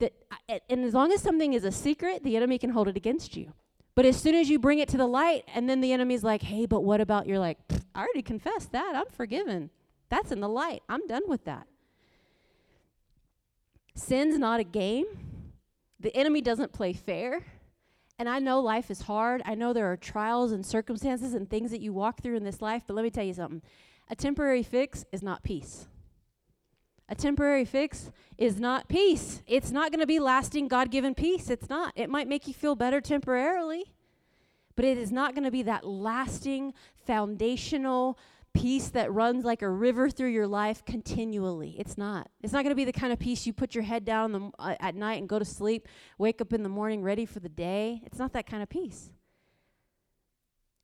[0.00, 0.12] that.
[0.68, 3.54] And as long as something is a secret, the enemy can hold it against you.
[3.94, 6.42] But as soon as you bring it to the light, and then the enemy's like,
[6.42, 7.26] hey, but what about?
[7.26, 7.56] You're like,
[7.94, 8.94] I already confessed that.
[8.94, 9.70] I'm forgiven.
[10.10, 10.82] That's in the light.
[10.90, 11.66] I'm done with that.
[13.94, 15.06] Sin's not a game.
[16.00, 17.46] The enemy doesn't play fair.
[18.22, 19.42] And I know life is hard.
[19.44, 22.62] I know there are trials and circumstances and things that you walk through in this
[22.62, 23.62] life, but let me tell you something.
[24.08, 25.88] A temporary fix is not peace.
[27.08, 29.42] A temporary fix is not peace.
[29.48, 31.50] It's not going to be lasting God given peace.
[31.50, 31.94] It's not.
[31.96, 33.92] It might make you feel better temporarily,
[34.76, 38.16] but it is not going to be that lasting, foundational,
[38.54, 41.76] peace that runs like a river through your life continually.
[41.78, 42.30] It's not.
[42.42, 44.50] It's not going to be the kind of peace you put your head down the,
[44.58, 45.88] uh, at night and go to sleep,
[46.18, 48.02] wake up in the morning ready for the day.
[48.04, 49.10] It's not that kind of peace.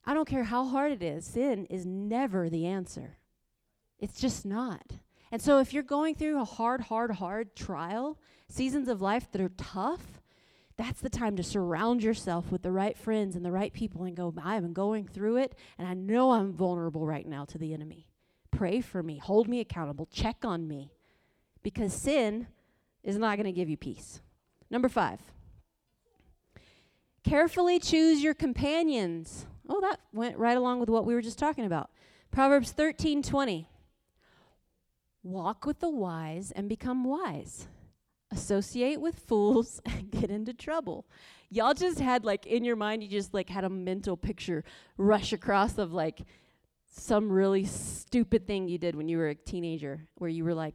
[0.04, 3.18] I don't care how hard it is, sin is never the answer.
[3.98, 4.92] It's just not.
[5.30, 9.42] And so if you're going through a hard, hard, hard trial, seasons of life that
[9.42, 10.22] are tough,
[10.78, 14.16] that's the time to surround yourself with the right friends and the right people and
[14.16, 17.74] go, I am going through it, and I know I'm vulnerable right now to the
[17.74, 18.06] enemy.
[18.52, 20.92] Pray for me, hold me accountable, check on me,
[21.64, 22.46] because sin
[23.02, 24.20] is not going to give you peace.
[24.70, 25.20] Number five,
[27.24, 29.46] carefully choose your companions.
[29.68, 31.90] Oh, that went right along with what we were just talking about.
[32.30, 33.68] Proverbs 13 20.
[35.24, 37.66] Walk with the wise and become wise
[38.30, 41.06] associate with fools and get into trouble.
[41.50, 44.64] Y'all just had like in your mind, you just like had a mental picture
[44.96, 46.20] rush across of like
[46.90, 50.74] some really stupid thing you did when you were a teenager where you were like,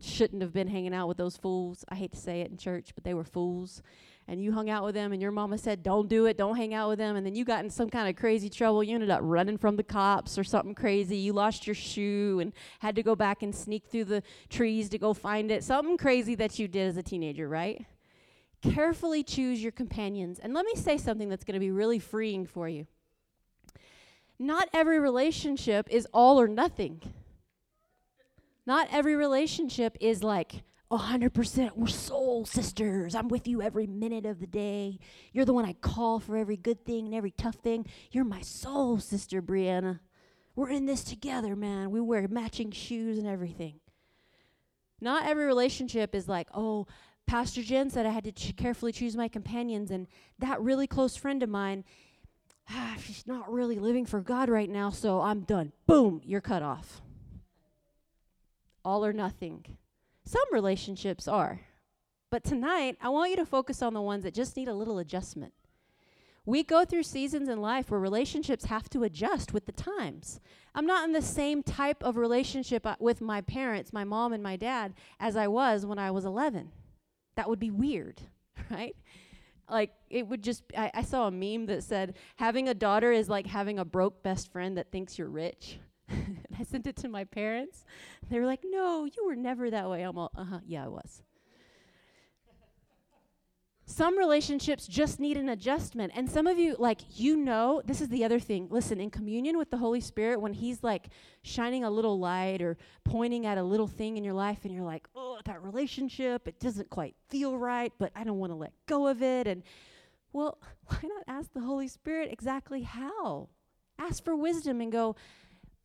[0.00, 1.84] shouldn't have been hanging out with those fools.
[1.88, 3.82] I hate to say it in church, but they were fools.
[4.30, 6.74] And you hung out with them, and your mama said, Don't do it, don't hang
[6.74, 7.16] out with them.
[7.16, 8.84] And then you got in some kind of crazy trouble.
[8.84, 11.16] You ended up running from the cops or something crazy.
[11.16, 14.98] You lost your shoe and had to go back and sneak through the trees to
[14.98, 15.64] go find it.
[15.64, 17.86] Something crazy that you did as a teenager, right?
[18.60, 20.38] Carefully choose your companions.
[20.38, 22.86] And let me say something that's going to be really freeing for you.
[24.38, 27.00] Not every relationship is all or nothing.
[28.66, 33.14] Not every relationship is like 100% we're soul sisters.
[33.14, 34.98] I'm with you every minute of the day.
[35.32, 37.86] You're the one I call for every good thing and every tough thing.
[38.10, 40.00] You're my soul sister, Brianna.
[40.56, 41.90] We're in this together, man.
[41.90, 43.80] We wear matching shoes and everything.
[45.00, 46.86] Not every relationship is like, oh,
[47.26, 51.14] Pastor Jen said I had to ch- carefully choose my companions, and that really close
[51.14, 51.84] friend of mine,
[52.70, 55.72] ah, she's not really living for God right now, so I'm done.
[55.86, 57.02] Boom, you're cut off
[58.84, 59.64] all or nothing.
[60.28, 61.62] Some relationships are.
[62.30, 64.98] But tonight, I want you to focus on the ones that just need a little
[64.98, 65.54] adjustment.
[66.44, 70.38] We go through seasons in life where relationships have to adjust with the times.
[70.74, 74.42] I'm not in the same type of relationship uh, with my parents, my mom and
[74.42, 76.72] my dad, as I was when I was 11.
[77.36, 78.20] That would be weird,
[78.70, 78.96] right?
[79.66, 83.30] Like, it would just, I, I saw a meme that said, having a daughter is
[83.30, 85.78] like having a broke best friend that thinks you're rich.
[86.58, 87.84] I sent it to my parents.
[88.28, 90.88] They were like, "No, you were never that way." I'm all, "Uh huh, yeah, I
[90.88, 91.22] was."
[93.88, 96.12] some relationships just need an adjustment.
[96.14, 98.68] And some of you, like, you know, this is the other thing.
[98.70, 101.08] Listen, in communion with the Holy Spirit, when He's like
[101.42, 104.84] shining a little light or pointing at a little thing in your life, and you're
[104.84, 108.72] like, oh, that relationship, it doesn't quite feel right, but I don't want to let
[108.86, 109.46] go of it.
[109.46, 109.62] And,
[110.34, 113.48] well, why not ask the Holy Spirit exactly how?
[113.98, 115.16] Ask for wisdom and go,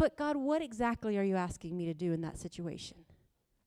[0.04, 2.98] but God, what exactly are you asking me to do in that situation?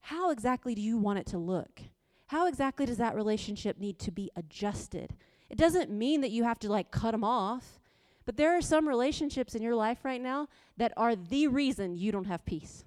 [0.01, 1.81] How exactly do you want it to look?
[2.27, 5.15] How exactly does that relationship need to be adjusted?
[5.49, 7.79] It doesn't mean that you have to like cut them off,
[8.23, 10.47] but there are some relationships in your life right now
[10.77, 12.85] that are the reason you don't have peace.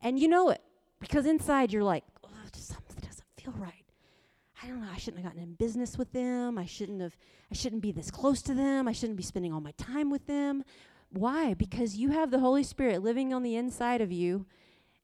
[0.00, 0.62] And you know it
[1.00, 3.84] because inside you're like, oh, something doesn't feel right.
[4.62, 6.56] I don't know, I shouldn't have gotten in business with them.
[6.56, 7.14] I shouldn't have
[7.50, 8.88] I shouldn't be this close to them.
[8.88, 10.64] I shouldn't be spending all my time with them.
[11.16, 11.54] Why?
[11.54, 14.46] Because you have the Holy Spirit living on the inside of you,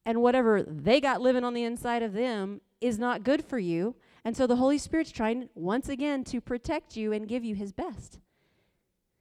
[0.05, 3.95] and whatever they got living on the inside of them is not good for you.
[4.25, 7.73] And so the Holy Spirit's trying once again to protect you and give you his
[7.73, 8.19] best.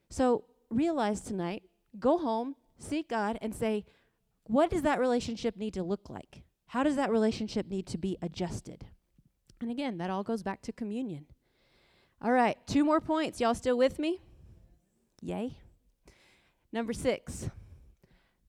[0.10, 1.64] So realize tonight,
[2.00, 3.86] go home, seek God, and say,
[4.46, 6.44] what does that relationship need to look like?
[6.68, 8.86] How does that relationship need to be adjusted?
[9.62, 11.26] And again, that all goes back to communion.
[12.22, 13.40] All right, two more points.
[13.40, 14.22] Y'all still with me?
[15.22, 15.58] Yay.
[16.72, 17.50] Number six,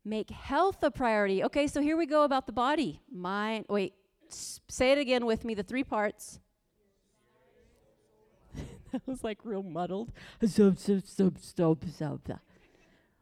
[0.05, 1.43] make health a priority.
[1.45, 3.01] Okay, so here we go about the body.
[3.11, 3.95] Mind, wait,
[4.29, 6.39] say it again with me the three parts.
[8.93, 10.13] that was like real muddled.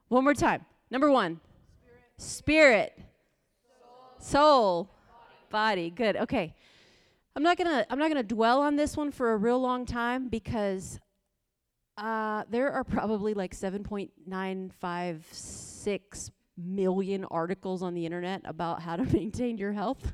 [0.09, 0.65] One more time.
[0.91, 1.41] Number one,
[2.17, 2.99] spirit,
[4.19, 4.91] soul
[5.51, 5.91] body.
[5.91, 5.91] body.
[5.91, 6.17] Good.
[6.17, 6.55] Okay.
[7.37, 10.29] I'm not gonna I'm not gonna dwell on this one for a real long time
[10.29, 10.99] because
[11.99, 19.59] uh, there are probably like 7.956 million articles on the internet about how to maintain
[19.59, 20.13] your health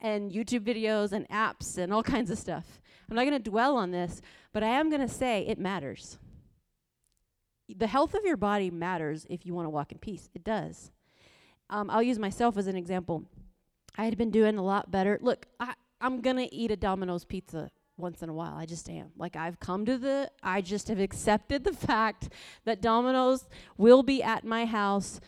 [0.00, 2.80] and YouTube videos and apps and all kinds of stuff.
[3.10, 6.18] I'm not going to dwell on this, but I am going to say it matters.
[7.68, 10.28] The health of your body matters if you want to walk in peace.
[10.34, 10.92] It does.
[11.68, 13.24] Um, I'll use myself as an example.
[13.98, 15.18] I had been doing a lot better.
[15.20, 18.54] Look, I, I'm going to eat a Domino's pizza once in a while.
[18.56, 19.10] I just am.
[19.16, 22.28] Like I've come to the I just have accepted the fact
[22.64, 25.20] that Domino's will be at my house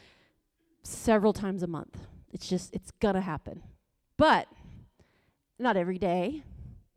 [0.83, 1.99] several times a month.
[2.33, 3.63] It's just it's gonna happen.
[4.17, 4.49] But
[5.59, 6.43] not every day,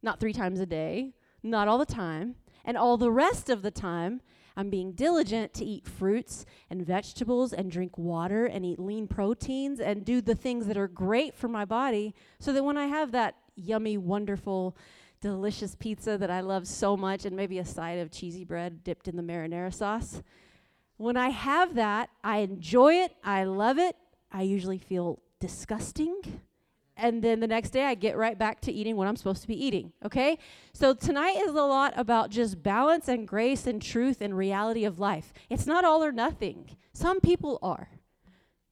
[0.02, 3.72] not 3 times a day, not all the time, and all the rest of the
[3.72, 4.22] time
[4.56, 9.80] I'm being diligent to eat fruits and vegetables and drink water and eat lean proteins
[9.80, 13.12] and do the things that are great for my body so that when I have
[13.12, 14.76] that yummy wonderful
[15.22, 19.08] delicious pizza that I love so much, and maybe a side of cheesy bread dipped
[19.08, 20.22] in the marinara sauce.
[20.98, 23.96] When I have that, I enjoy it, I love it.
[24.32, 26.22] I usually feel disgusting.
[26.98, 29.48] And then the next day, I get right back to eating what I'm supposed to
[29.48, 29.92] be eating.
[30.06, 30.38] Okay?
[30.74, 35.00] So tonight is a lot about just balance and grace and truth and reality of
[35.00, 35.34] life.
[35.50, 36.78] It's not all or nothing.
[36.94, 37.90] Some people are.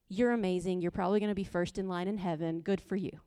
[0.09, 0.81] You're amazing.
[0.81, 2.61] You're probably going to be first in line in heaven.
[2.61, 3.19] Good for you.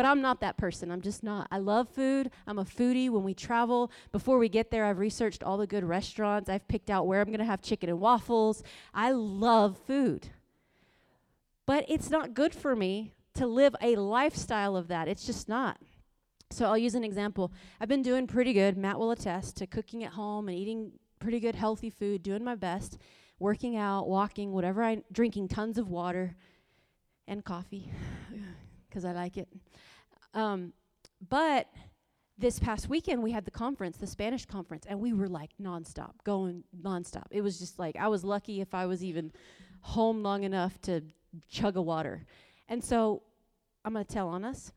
[0.00, 0.90] But I'm not that person.
[0.90, 1.46] I'm just not.
[1.50, 2.30] I love food.
[2.46, 3.10] I'm a foodie.
[3.10, 6.48] When we travel, before we get there, I've researched all the good restaurants.
[6.48, 8.62] I've picked out where I'm going to have chicken and waffles.
[8.94, 10.28] I love food.
[11.66, 15.06] But it's not good for me to live a lifestyle of that.
[15.06, 15.76] It's just not.
[16.48, 17.52] So I'll use an example.
[17.78, 21.40] I've been doing pretty good, Matt will attest, to cooking at home and eating pretty
[21.40, 22.96] good healthy food, doing my best,
[23.38, 26.36] working out, walking, whatever I drinking tons of water
[27.28, 27.92] and coffee
[28.90, 29.46] cuz I like it.
[30.34, 30.72] Um,
[31.28, 31.68] but
[32.38, 36.12] this past weekend we had the conference, the Spanish conference, and we were like nonstop,
[36.24, 37.26] going nonstop.
[37.30, 39.32] It was just like I was lucky if I was even
[39.82, 41.02] home long enough to
[41.48, 42.24] chug a water.
[42.68, 43.22] And so
[43.84, 44.72] I'm going to tell on us.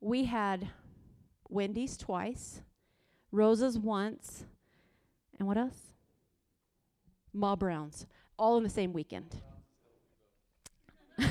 [0.00, 0.68] We had
[1.48, 2.60] Wendy's twice,
[3.32, 4.44] Rosa's once,
[5.38, 5.78] and what else?
[7.32, 8.06] Ma Brown's,
[8.38, 9.36] all in the same weekend.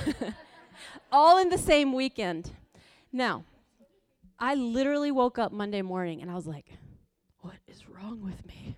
[1.11, 2.51] all in the same weekend.
[3.11, 3.45] Now,
[4.39, 6.71] I literally woke up Monday morning and I was like,
[7.39, 8.77] what is wrong with me?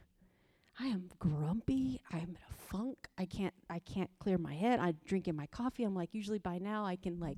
[0.80, 2.02] I am grumpy.
[2.12, 3.08] I'm in a funk.
[3.18, 4.80] I can't I can't clear my head.
[4.80, 5.84] I'm drinking my coffee.
[5.84, 7.38] I'm like usually by now I can like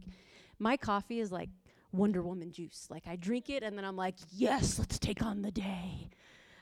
[0.58, 1.50] my coffee is like
[1.94, 2.88] Wonder Woman juice.
[2.90, 6.10] Like I drink it and then I'm like, "Yes, let's take on the day."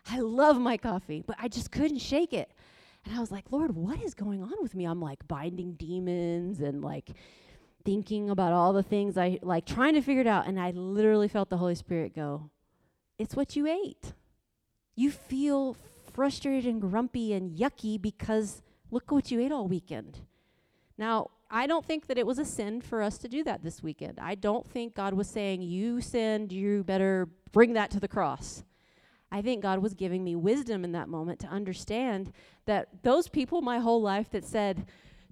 [0.10, 2.54] I love my coffee, but I just couldn't shake it.
[3.06, 6.60] And I was like, "Lord, what is going on with me?" I'm like binding demons
[6.62, 7.12] and like
[7.88, 11.30] thinking about all the things I like trying to figure it out and I literally
[11.30, 12.50] felt the Holy Spirit go,
[13.18, 14.12] "It's what you ate."
[14.94, 15.78] You feel
[16.12, 20.20] frustrated and grumpy and yucky because look what you ate all weekend.
[20.98, 23.82] Now, I don't think that it was a sin for us to do that this
[23.82, 24.20] weekend.
[24.20, 28.66] I don't think God was saying, You sinned, you better bring that to the cross.
[29.32, 32.34] I think God was giving me wisdom in that moment to understand
[32.66, 34.88] that those people my whole life that said,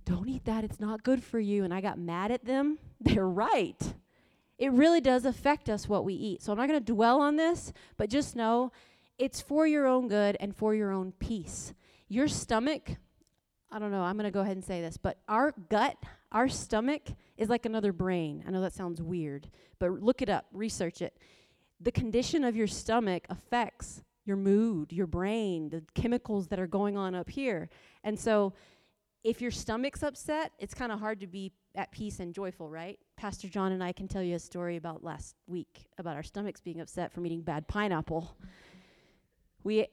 [0.05, 3.27] Don't eat that, it's not good for you, and I got mad at them, they're
[3.27, 3.81] right.
[4.57, 6.41] It really does affect us what we eat.
[6.41, 8.71] So I'm not going to dwell on this, but just know
[9.17, 11.73] it's for your own good and for your own peace.
[12.07, 12.91] Your stomach,
[13.71, 15.97] I don't know, I'm going to go ahead and say this, but our gut,
[16.31, 17.01] our stomach
[17.37, 18.43] is like another brain.
[18.47, 21.17] I know that sounds weird, but look it up, research it.
[21.81, 26.97] The condition of your stomach affects your mood, your brain, the chemicals that are going
[26.97, 27.69] on up here.
[28.03, 28.53] And so
[29.25, 32.99] if your stomach's upset, it's kind of hard to be at peace and joyful, right?
[33.17, 36.61] Pastor John and I can tell you a story about last week about our stomachs
[36.61, 38.37] being upset from eating bad pineapple.
[39.63, 39.87] We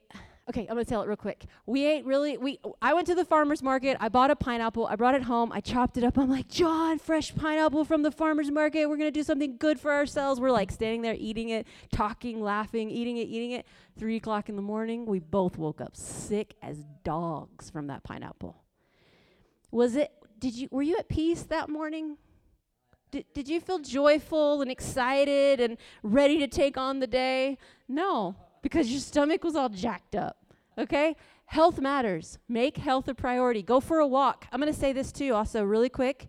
[0.51, 1.47] okay, I'm gonna tell it real quick.
[1.65, 4.97] We ate really we I went to the farmer's market, I bought a pineapple, I
[4.97, 6.19] brought it home, I chopped it up.
[6.19, 9.93] I'm like, John, fresh pineapple from the farmer's market, we're gonna do something good for
[9.93, 10.43] ourselves.
[10.43, 13.67] We're like standing there eating it, talking, laughing, eating it, eating it.
[13.99, 18.62] Three o'clock in the morning, we both woke up sick as dogs from that pineapple.
[19.73, 22.17] Was it did you were you at peace that morning?
[23.11, 27.59] Did, did you feel joyful and excited and ready to take on the day?
[27.89, 30.39] No because your stomach was all jacked up.
[30.79, 31.17] Okay?
[31.47, 32.39] Health matters.
[32.49, 33.63] Make health a priority.
[33.63, 34.47] Go for a walk.
[34.51, 36.29] I'm going to say this too, also, really quick.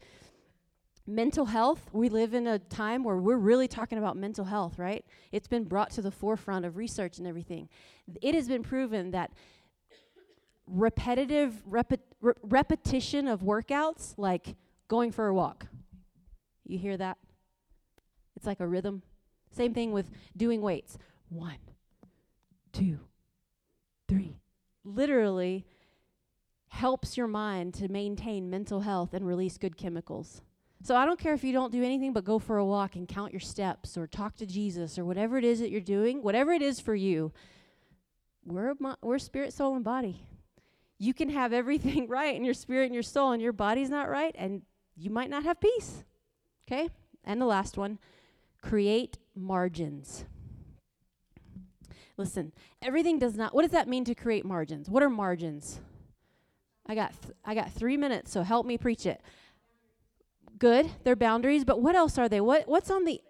[1.05, 5.05] Mental health, we live in a time where we're really talking about mental health, right?
[5.31, 7.69] It's been brought to the forefront of research and everything.
[8.21, 9.31] It has been proven that
[10.67, 11.83] repetitive re-
[12.41, 14.55] repetition of workouts, like
[14.87, 15.67] going for a walk,
[16.65, 17.17] you hear that?
[18.35, 19.03] It's like a rhythm.
[19.51, 20.97] Same thing with doing weights.
[21.29, 21.59] One,
[22.71, 22.99] two,
[24.07, 24.37] three.
[24.83, 25.65] Literally
[26.69, 30.41] helps your mind to maintain mental health and release good chemicals.
[30.81, 33.07] So I don't care if you don't do anything but go for a walk and
[33.07, 36.51] count your steps or talk to Jesus or whatever it is that you're doing, whatever
[36.51, 37.31] it is for you.
[38.45, 40.27] We're we're spirit, soul and body.
[40.99, 44.09] You can have everything right in your spirit and your soul and your body's not
[44.09, 44.61] right and
[44.95, 46.03] you might not have peace.
[46.67, 46.89] Okay?
[47.23, 47.99] And the last one,
[48.61, 50.25] create margins.
[52.17, 52.51] Listen,
[52.81, 53.55] everything does not.
[53.55, 54.89] What does that mean to create margins?
[54.89, 55.79] What are margins?
[56.85, 59.21] I got th- I got 3 minutes, so help me preach it.
[60.59, 62.39] Good, they're boundaries, but what else are they?
[62.39, 63.21] What what's on the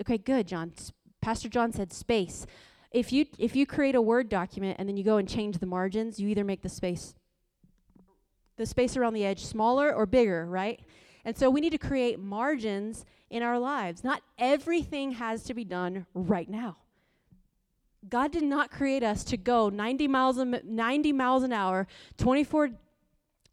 [0.00, 0.72] Okay, good, John.
[1.20, 2.46] Pastor John said space.
[2.90, 5.66] If you if you create a word document and then you go and change the
[5.66, 7.14] margins, you either make the space
[8.56, 10.80] the space around the edge smaller or bigger, right?
[11.24, 14.02] And so we need to create margins in our lives.
[14.02, 16.78] Not everything has to be done right now.
[18.08, 22.70] God did not create us to go 90 miles, a, 90 miles an hour, 24,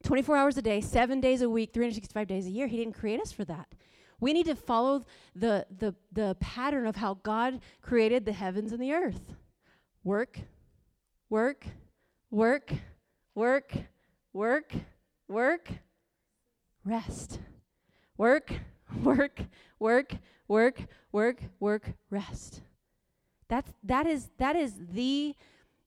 [0.04, 2.68] 24 hours a day, seven days a week, 365 days a year.
[2.68, 3.68] He didn't create us for that.
[4.20, 8.82] We need to follow the, the, the pattern of how God created the heavens and
[8.82, 9.34] the earth
[10.04, 10.40] work,
[11.30, 11.66] work,
[12.30, 12.72] work,
[13.34, 13.74] work,
[14.34, 14.74] work,
[15.28, 15.70] work,
[16.84, 17.40] rest.
[18.18, 18.54] Work,
[19.04, 19.40] work,
[19.80, 20.14] work,
[20.48, 20.80] work,
[21.12, 22.62] work, work, rest.
[23.48, 25.36] That's, that, is, that is the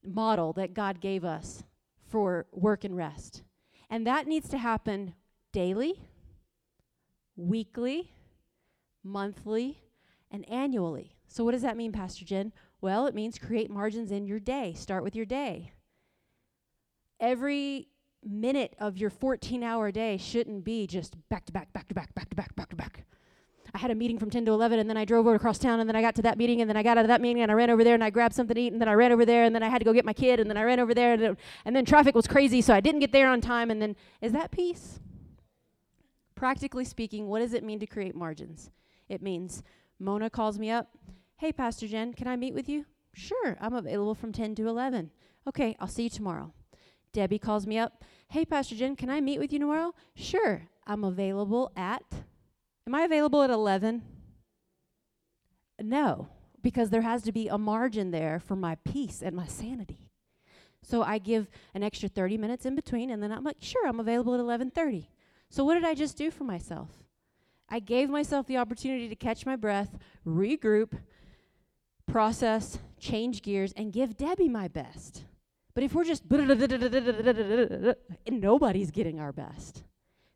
[0.03, 1.63] model that God gave us
[2.09, 3.43] for work and rest.
[3.89, 5.15] And that needs to happen
[5.51, 6.01] daily,
[7.35, 8.11] weekly,
[9.09, 9.81] monthly,
[10.31, 11.15] and annually.
[11.27, 12.53] So, what does that mean, Pastor Jen?
[12.81, 14.73] Well, it means create margins in your day.
[14.73, 15.73] Start with your day.
[17.19, 17.89] Every
[18.23, 22.13] minute of your 14 hour day shouldn't be just back to back, back to back,
[22.15, 23.05] back to back, back to back.
[23.73, 25.79] I had a meeting from 10 to 11, and then I drove over across town,
[25.79, 27.43] and then I got to that meeting, and then I got out of that meeting,
[27.43, 29.11] and I ran over there, and I grabbed something to eat, and then I ran
[29.11, 30.79] over there, and then I had to go get my kid, and then I ran
[30.79, 33.69] over there, and, and then traffic was crazy, so I didn't get there on time,
[33.69, 34.99] and then is that peace?
[36.33, 38.71] Practically speaking, what does it mean to create margins?
[39.09, 39.63] It means
[39.99, 40.89] Mona calls me up,
[41.37, 42.85] hey, Pastor Jen, can I meet with you?
[43.13, 45.11] Sure, I'm available from 10 to 11.
[45.47, 46.53] Okay, I'll see you tomorrow.
[47.11, 49.93] Debbie calls me up, hey, Pastor Jen, can I meet with you tomorrow?
[50.15, 52.03] Sure, I'm available at
[52.89, 54.01] Am I available at 11?
[55.79, 56.27] No,
[56.63, 60.09] because there has to be a margin there for my peace and my sanity.
[60.81, 63.99] So I give an extra 30 minutes in between and then I'm like, "Sure, I'm
[63.99, 65.11] available at 11:30."
[65.51, 66.89] So what did I just do for myself?
[67.69, 70.97] I gave myself the opportunity to catch my breath, regroup,
[72.07, 75.25] process, change gears and give Debbie my best.
[75.75, 76.23] But if we're just
[78.29, 79.83] nobody's getting our best.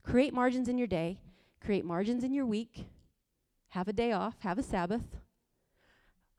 [0.04, 1.20] Create margins in your day
[1.64, 2.86] create margins in your week,
[3.70, 5.04] have a day off, have a Sabbath.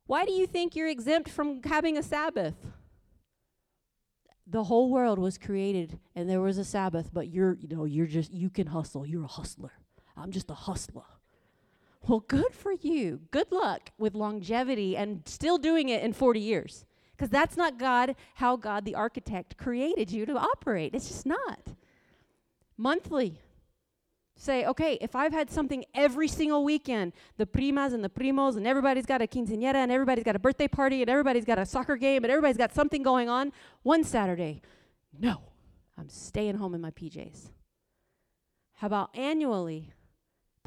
[0.06, 2.54] Why do you think you're exempt from having a Sabbath?
[4.46, 8.06] The whole world was created and there was a Sabbath, but you're, you know, you're
[8.06, 9.06] just, you can hustle.
[9.06, 9.72] You're a hustler.
[10.16, 11.02] I'm just a hustler.
[12.06, 13.20] Well, good for you.
[13.30, 16.84] Good luck with longevity and still doing it in 40 years.
[17.16, 20.94] Because that's not God, how God, the architect, created you to operate.
[20.94, 21.74] It's just not.
[22.76, 23.40] Monthly,
[24.36, 28.66] say, okay, if I've had something every single weekend, the primas and the primos, and
[28.66, 31.96] everybody's got a quinceañera, and everybody's got a birthday party, and everybody's got a soccer
[31.96, 33.52] game, and everybody's got something going on,
[33.84, 34.60] one Saturday,
[35.18, 35.40] no,
[35.96, 37.50] I'm staying home in my PJs.
[38.74, 39.92] How about annually?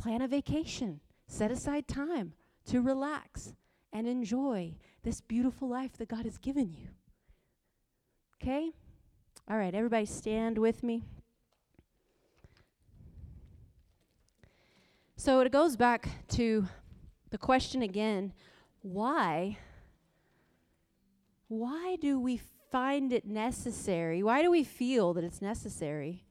[0.07, 2.31] Plan a vacation, set aside time
[2.65, 3.51] to relax
[3.91, 6.87] and enjoy this beautiful life that God has given you.
[8.41, 8.71] Okay?
[9.51, 11.03] All right, everybody stand with me.
[15.17, 16.65] So it goes back to
[17.29, 18.31] the question again
[18.83, 19.57] why?
[21.49, 22.39] Why do we
[22.71, 24.23] find it necessary?
[24.23, 26.23] Why do we feel that it's necessary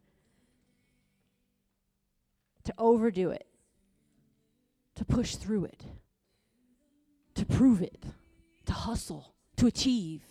[2.64, 3.46] to overdo it,
[4.97, 5.84] to push through it,
[7.34, 8.05] to prove it,
[8.66, 10.22] to hustle, to achieve?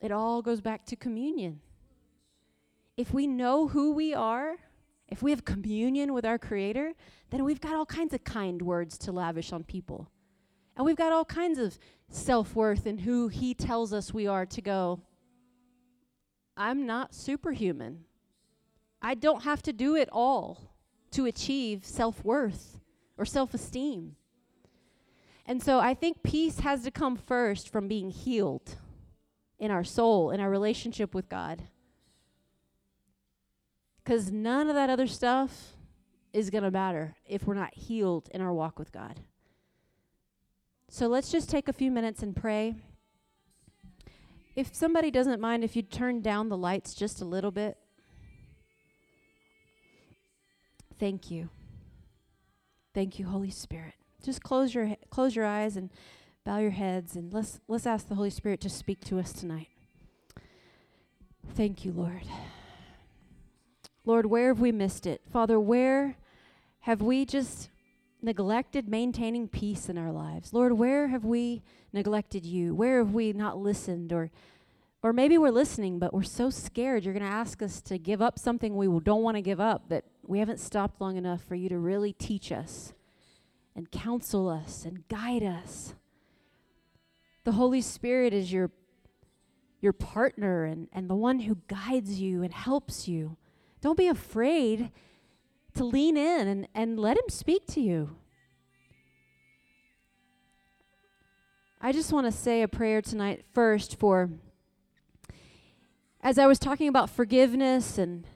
[0.00, 1.60] It all goes back to communion.
[2.96, 4.56] If we know who we are,
[5.08, 6.92] if we have communion with our Creator,
[7.30, 10.10] then we've got all kinds of kind words to lavish on people.
[10.76, 11.78] And we've got all kinds of
[12.10, 15.00] self worth in who He tells us we are to go,
[16.56, 18.04] I'm not superhuman.
[19.00, 20.74] I don't have to do it all
[21.12, 22.78] to achieve self worth
[23.18, 24.16] or self esteem.
[25.44, 28.76] And so I think peace has to come first from being healed
[29.58, 31.62] in our soul, in our relationship with God.
[34.04, 35.74] Because none of that other stuff
[36.32, 39.20] is going to matter if we're not healed in our walk with God.
[40.90, 42.76] So let's just take a few minutes and pray.
[44.54, 47.76] If somebody doesn't mind, if you turn down the lights just a little bit.
[50.98, 51.48] Thank you.
[52.98, 53.94] Thank you, Holy Spirit.
[54.24, 55.88] Just close your close your eyes and
[56.44, 59.68] bow your heads and let's let's ask the Holy Spirit to speak to us tonight.
[61.54, 62.22] Thank you, Lord.
[64.04, 65.20] Lord, where have we missed it?
[65.30, 66.16] Father, where
[66.80, 67.70] have we just
[68.20, 70.52] neglected maintaining peace in our lives?
[70.52, 72.74] Lord, where have we neglected you?
[72.74, 74.32] Where have we not listened or
[75.04, 78.20] or maybe we're listening but we're so scared you're going to ask us to give
[78.20, 81.54] up something we don't want to give up that we haven't stopped long enough for
[81.54, 82.92] you to really teach us
[83.74, 85.94] and counsel us and guide us.
[87.44, 88.70] The Holy Spirit is your
[89.80, 93.36] your partner and, and the one who guides you and helps you.
[93.80, 94.90] Don't be afraid
[95.74, 98.16] to lean in and, and let Him speak to you.
[101.80, 104.30] I just want to say a prayer tonight first for,
[106.20, 108.26] as I was talking about forgiveness and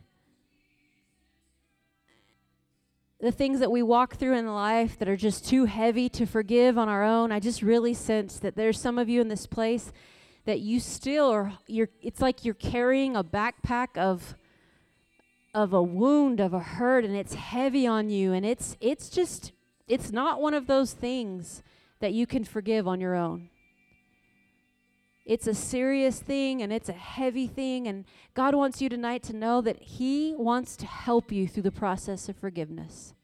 [3.23, 6.77] the things that we walk through in life that are just too heavy to forgive
[6.77, 9.93] on our own, I just really sense that there's some of you in this place
[10.45, 14.37] that you still are, you're, it's like you're carrying a backpack of
[15.55, 19.53] of a wound of a hurt and it's heavy on you and it's it's just
[19.87, 21.63] it's not one of those things
[22.01, 23.51] that you can forgive on your own
[25.25, 28.05] it's a serious thing and it's a heavy thing and
[28.35, 32.29] God wants you tonight to know that he wants to help you through the process
[32.29, 33.15] of forgiveness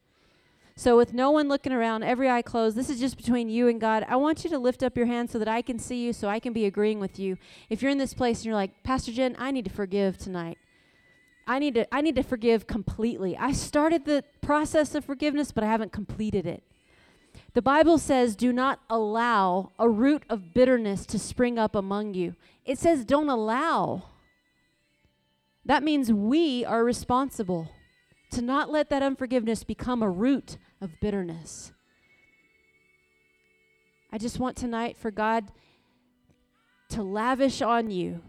[0.75, 3.81] So, with no one looking around, every eye closed, this is just between you and
[3.81, 4.05] God.
[4.07, 6.29] I want you to lift up your hand so that I can see you, so
[6.29, 7.37] I can be agreeing with you.
[7.69, 10.57] If you're in this place and you're like, Pastor Jen, I need to forgive tonight.
[11.45, 13.35] I need to I need to forgive completely.
[13.35, 16.63] I started the process of forgiveness, but I haven't completed it.
[17.53, 22.35] The Bible says, "Do not allow a root of bitterness to spring up among you."
[22.65, 24.03] It says, "Don't allow."
[25.65, 27.69] That means we are responsible
[28.31, 31.71] to not let that unforgiveness become a root of bitterness.
[34.11, 35.51] I just want tonight for God
[36.89, 38.21] to lavish on you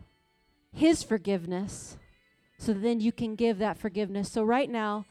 [0.73, 1.97] His forgiveness
[2.59, 4.31] so then you can give that forgiveness.
[4.31, 5.07] So, right now,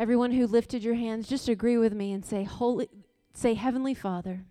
[0.00, 2.88] everyone who lifted your hands, just agree with me and say, Holy,
[3.34, 4.46] say, Heavenly Father,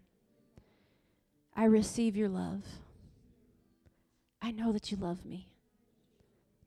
[1.55, 2.63] I receive your love.
[4.43, 5.49] I know that you love me.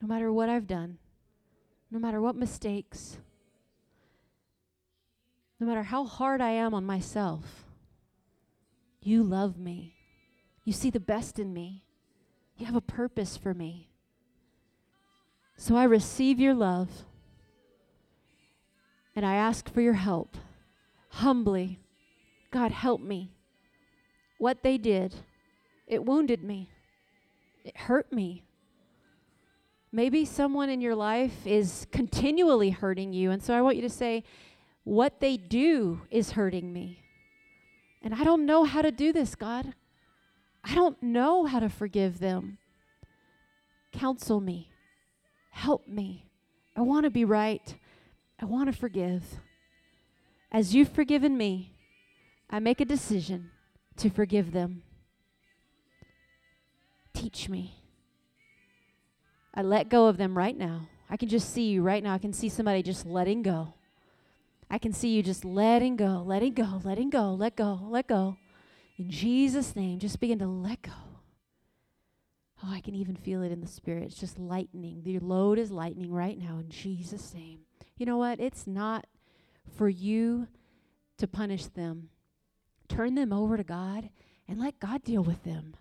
[0.01, 0.99] No matter what I've done,
[1.93, 3.19] no matter what mistakes,
[5.61, 7.65] no matter how hard I am on myself,
[9.01, 9.95] you love me.
[10.65, 11.85] You see the best in me.
[12.57, 13.91] You have a purpose for me.
[15.57, 17.05] So I receive your love
[19.15, 20.37] and I ask for your help.
[21.09, 21.79] Humbly,
[22.51, 23.31] God, help me.
[24.39, 25.15] What they did,
[25.87, 26.71] it wounded me,
[27.65, 28.43] it hurt me.
[29.93, 33.91] Maybe someone in your life is continually hurting you, and so I want you to
[33.91, 34.25] say,
[34.85, 36.99] what they do is hurting me.
[38.03, 39.75] And I don't know how to do this, God.
[40.65, 42.59] I don't know how to forgive them.
[43.93, 44.71] Counsel me.
[45.51, 46.25] Help me.
[46.75, 47.77] I want to be right.
[48.43, 49.23] I want to forgive.
[50.51, 51.77] As you've forgiven me,
[52.51, 53.53] I make a decision
[53.99, 54.83] to forgive them.
[57.15, 57.77] Teach me.
[59.55, 60.89] I let go of them right now.
[61.09, 62.15] I can just see you right now.
[62.15, 63.75] I can see somebody just letting go.
[64.69, 68.39] I can see you just letting go, letting go, letting go, let go, let go.
[68.99, 70.93] In Jesus' name, just begin to let go.
[72.65, 74.05] Oh, I can even feel it in the spirit.
[74.05, 75.03] It's just lightening.
[75.05, 77.61] The load is lightening right now in Jesus' name.
[77.97, 78.41] You know what?
[78.41, 79.07] It's not
[79.77, 80.49] for you
[81.19, 82.09] to punish them.
[82.89, 84.11] Turn them over to God
[84.49, 85.75] and let God deal with them.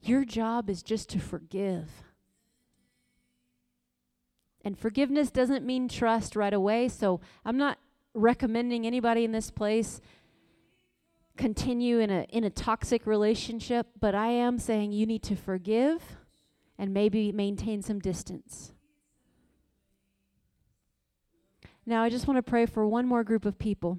[0.00, 1.88] Your job is just to forgive.
[4.64, 6.88] And forgiveness doesn't mean trust right away.
[6.88, 7.78] So I'm not
[8.14, 10.00] recommending anybody in this place
[11.38, 16.02] continue in a in a toxic relationship, but I am saying you need to forgive
[16.76, 18.72] and maybe maintain some distance.
[21.88, 23.98] Now I just want to pray for one more group of people.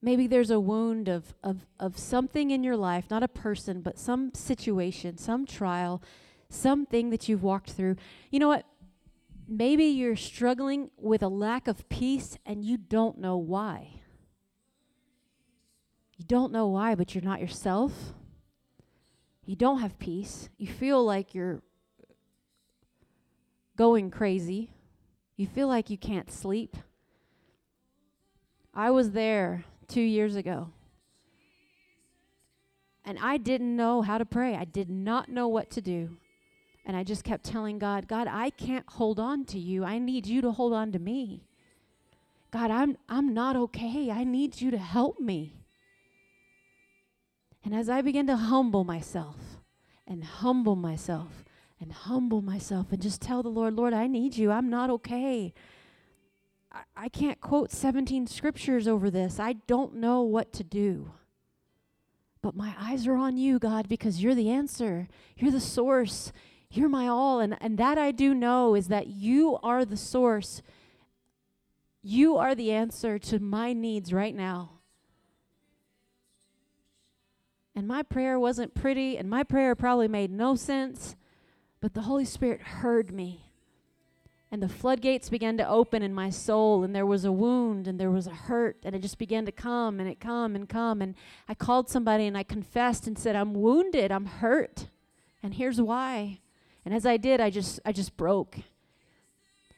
[0.00, 3.98] Maybe there's a wound of, of, of something in your life, not a person, but
[3.98, 6.00] some situation, some trial
[6.50, 7.96] something that you've walked through.
[8.30, 8.64] You know what?
[9.46, 14.00] Maybe you're struggling with a lack of peace and you don't know why.
[16.16, 18.14] You don't know why, but you're not yourself.
[19.46, 20.50] You don't have peace.
[20.58, 21.62] You feel like you're
[23.78, 24.72] going crazy.
[25.36, 26.76] You feel like you can't sleep.
[28.74, 30.70] I was there two years ago.
[33.04, 34.56] And I didn't know how to pray.
[34.56, 36.16] I did not know what to do.
[36.84, 39.84] And I just kept telling God, God, I can't hold on to you.
[39.84, 41.44] I need you to hold on to me.
[42.50, 44.10] God, I'm, I'm not okay.
[44.10, 45.54] I need you to help me.
[47.64, 49.36] And as I began to humble myself
[50.06, 51.44] and humble myself
[51.80, 54.50] and humble myself and just tell the Lord, Lord, I need you.
[54.50, 55.54] I'm not okay.
[56.72, 59.38] I, I can't quote 17 scriptures over this.
[59.38, 61.12] I don't know what to do.
[62.42, 65.08] But my eyes are on you, God, because you're the answer.
[65.36, 66.32] You're the source.
[66.70, 67.40] You're my all.
[67.40, 70.62] And, and that I do know is that you are the source.
[72.02, 74.70] You are the answer to my needs right now.
[77.74, 81.14] And my prayer wasn't pretty, and my prayer probably made no sense,
[81.80, 83.44] but the Holy Spirit heard me.
[84.50, 88.00] And the floodgates began to open in my soul, and there was a wound, and
[88.00, 91.02] there was a hurt, and it just began to come, and it come and come.
[91.02, 91.14] And
[91.46, 94.86] I called somebody, and I confessed and said, I'm wounded, I'm hurt,
[95.42, 96.40] and here's why.
[96.84, 98.56] And as I did, I just I just broke.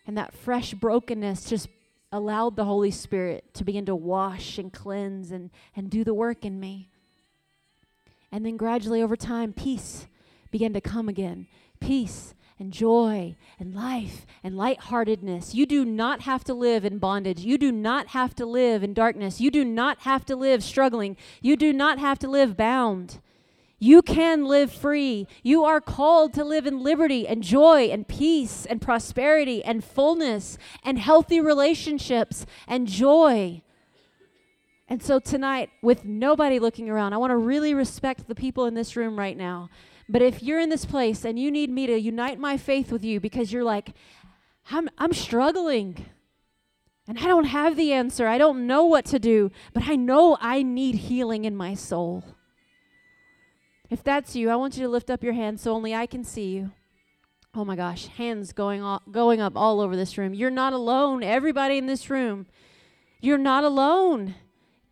[0.06, 1.68] And that fresh brokenness just
[2.12, 6.44] allowed the Holy Spirit to begin to wash and cleanse and, and do the work
[6.44, 6.88] in me.
[8.32, 10.06] And then gradually over time, peace
[10.50, 11.46] began to come again.
[11.80, 15.54] Peace and joy and life and lightheartedness.
[15.54, 17.40] You do not have to live in bondage.
[17.40, 19.40] You do not have to live in darkness.
[19.40, 21.16] You do not have to live struggling.
[21.40, 23.20] You do not have to live bound.
[23.82, 25.26] You can live free.
[25.42, 30.58] You are called to live in liberty and joy and peace and prosperity and fullness
[30.84, 33.62] and healthy relationships and joy.
[34.86, 38.74] And so tonight, with nobody looking around, I want to really respect the people in
[38.74, 39.70] this room right now.
[40.10, 43.04] But if you're in this place and you need me to unite my faith with
[43.04, 43.94] you because you're like,
[44.68, 46.04] I'm, I'm struggling
[47.06, 50.36] and I don't have the answer, I don't know what to do, but I know
[50.40, 52.24] I need healing in my soul.
[53.88, 56.24] If that's you, I want you to lift up your hand so only I can
[56.24, 56.72] see you.
[57.54, 60.34] Oh my gosh, hands going all, going up all over this room.
[60.34, 61.22] You're not alone.
[61.22, 62.46] Everybody in this room,
[63.20, 64.34] you're not alone.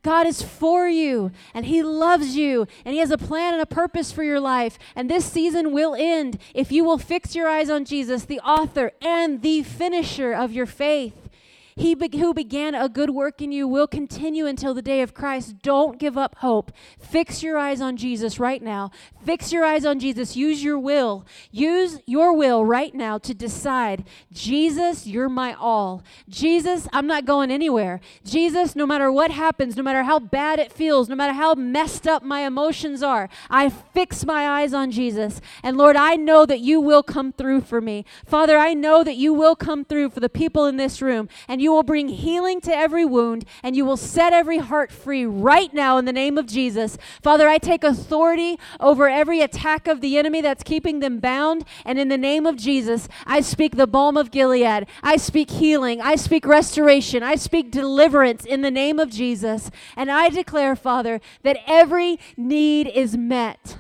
[0.09, 3.67] God is for you and He loves you and He has a plan and a
[3.67, 4.79] purpose for your life.
[4.97, 8.93] And this season will end if you will fix your eyes on Jesus, the author
[9.03, 11.29] and the finisher of your faith.
[11.77, 15.13] He be- who began a good work in you will continue until the day of
[15.13, 15.61] Christ.
[15.61, 16.73] Don't give up hope.
[16.99, 18.91] Fix your eyes on Jesus right now.
[19.29, 20.37] Fix your eyes on Jesus.
[20.37, 21.27] Use your will.
[21.51, 26.03] Use your will right now to decide Jesus, you're my all.
[26.31, 28.01] Jesus, I'm not going anywhere.
[28.25, 32.09] Jesus, no matter what happens, no matter how bad it feels, no matter how messed
[32.09, 35.43] up my emotions are, I fix my eyes on Jesus.
[35.63, 38.07] And Lord, I know that you will come through for me.
[38.25, 41.29] Father, I know that you will come through for the people in this room.
[41.47, 45.27] And you will bring healing to every wound, and you will set every heart free
[45.27, 46.97] right now in the name of Jesus.
[47.23, 51.99] Father, I take authority over every attack of the enemy that's keeping them bound, and
[51.99, 54.87] in the name of Jesus, I speak the balm of Gilead.
[55.03, 56.01] I speak healing.
[56.01, 57.23] I speak restoration.
[57.23, 59.71] I speak deliverance in the name of Jesus.
[59.97, 63.79] And I declare, Father, that every need is met.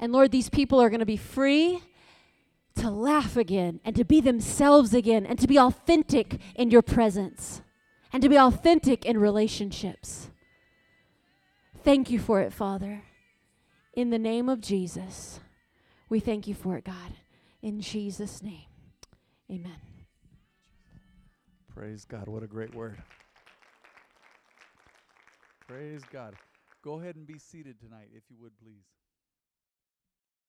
[0.00, 1.80] And Lord, these people are going to be free
[2.76, 7.62] to laugh again and to be themselves again and to be authentic in your presence
[8.12, 10.30] and to be authentic in relationships.
[11.84, 13.02] Thank you for it, Father.
[13.98, 15.40] In the name of Jesus,
[16.08, 17.14] we thank you for it, God.
[17.62, 18.68] In Jesus' name,
[19.50, 19.80] amen.
[21.74, 22.28] Praise God.
[22.28, 23.02] What a great word.
[25.66, 26.34] Praise God.
[26.80, 28.86] Go ahead and be seated tonight, if you would, please.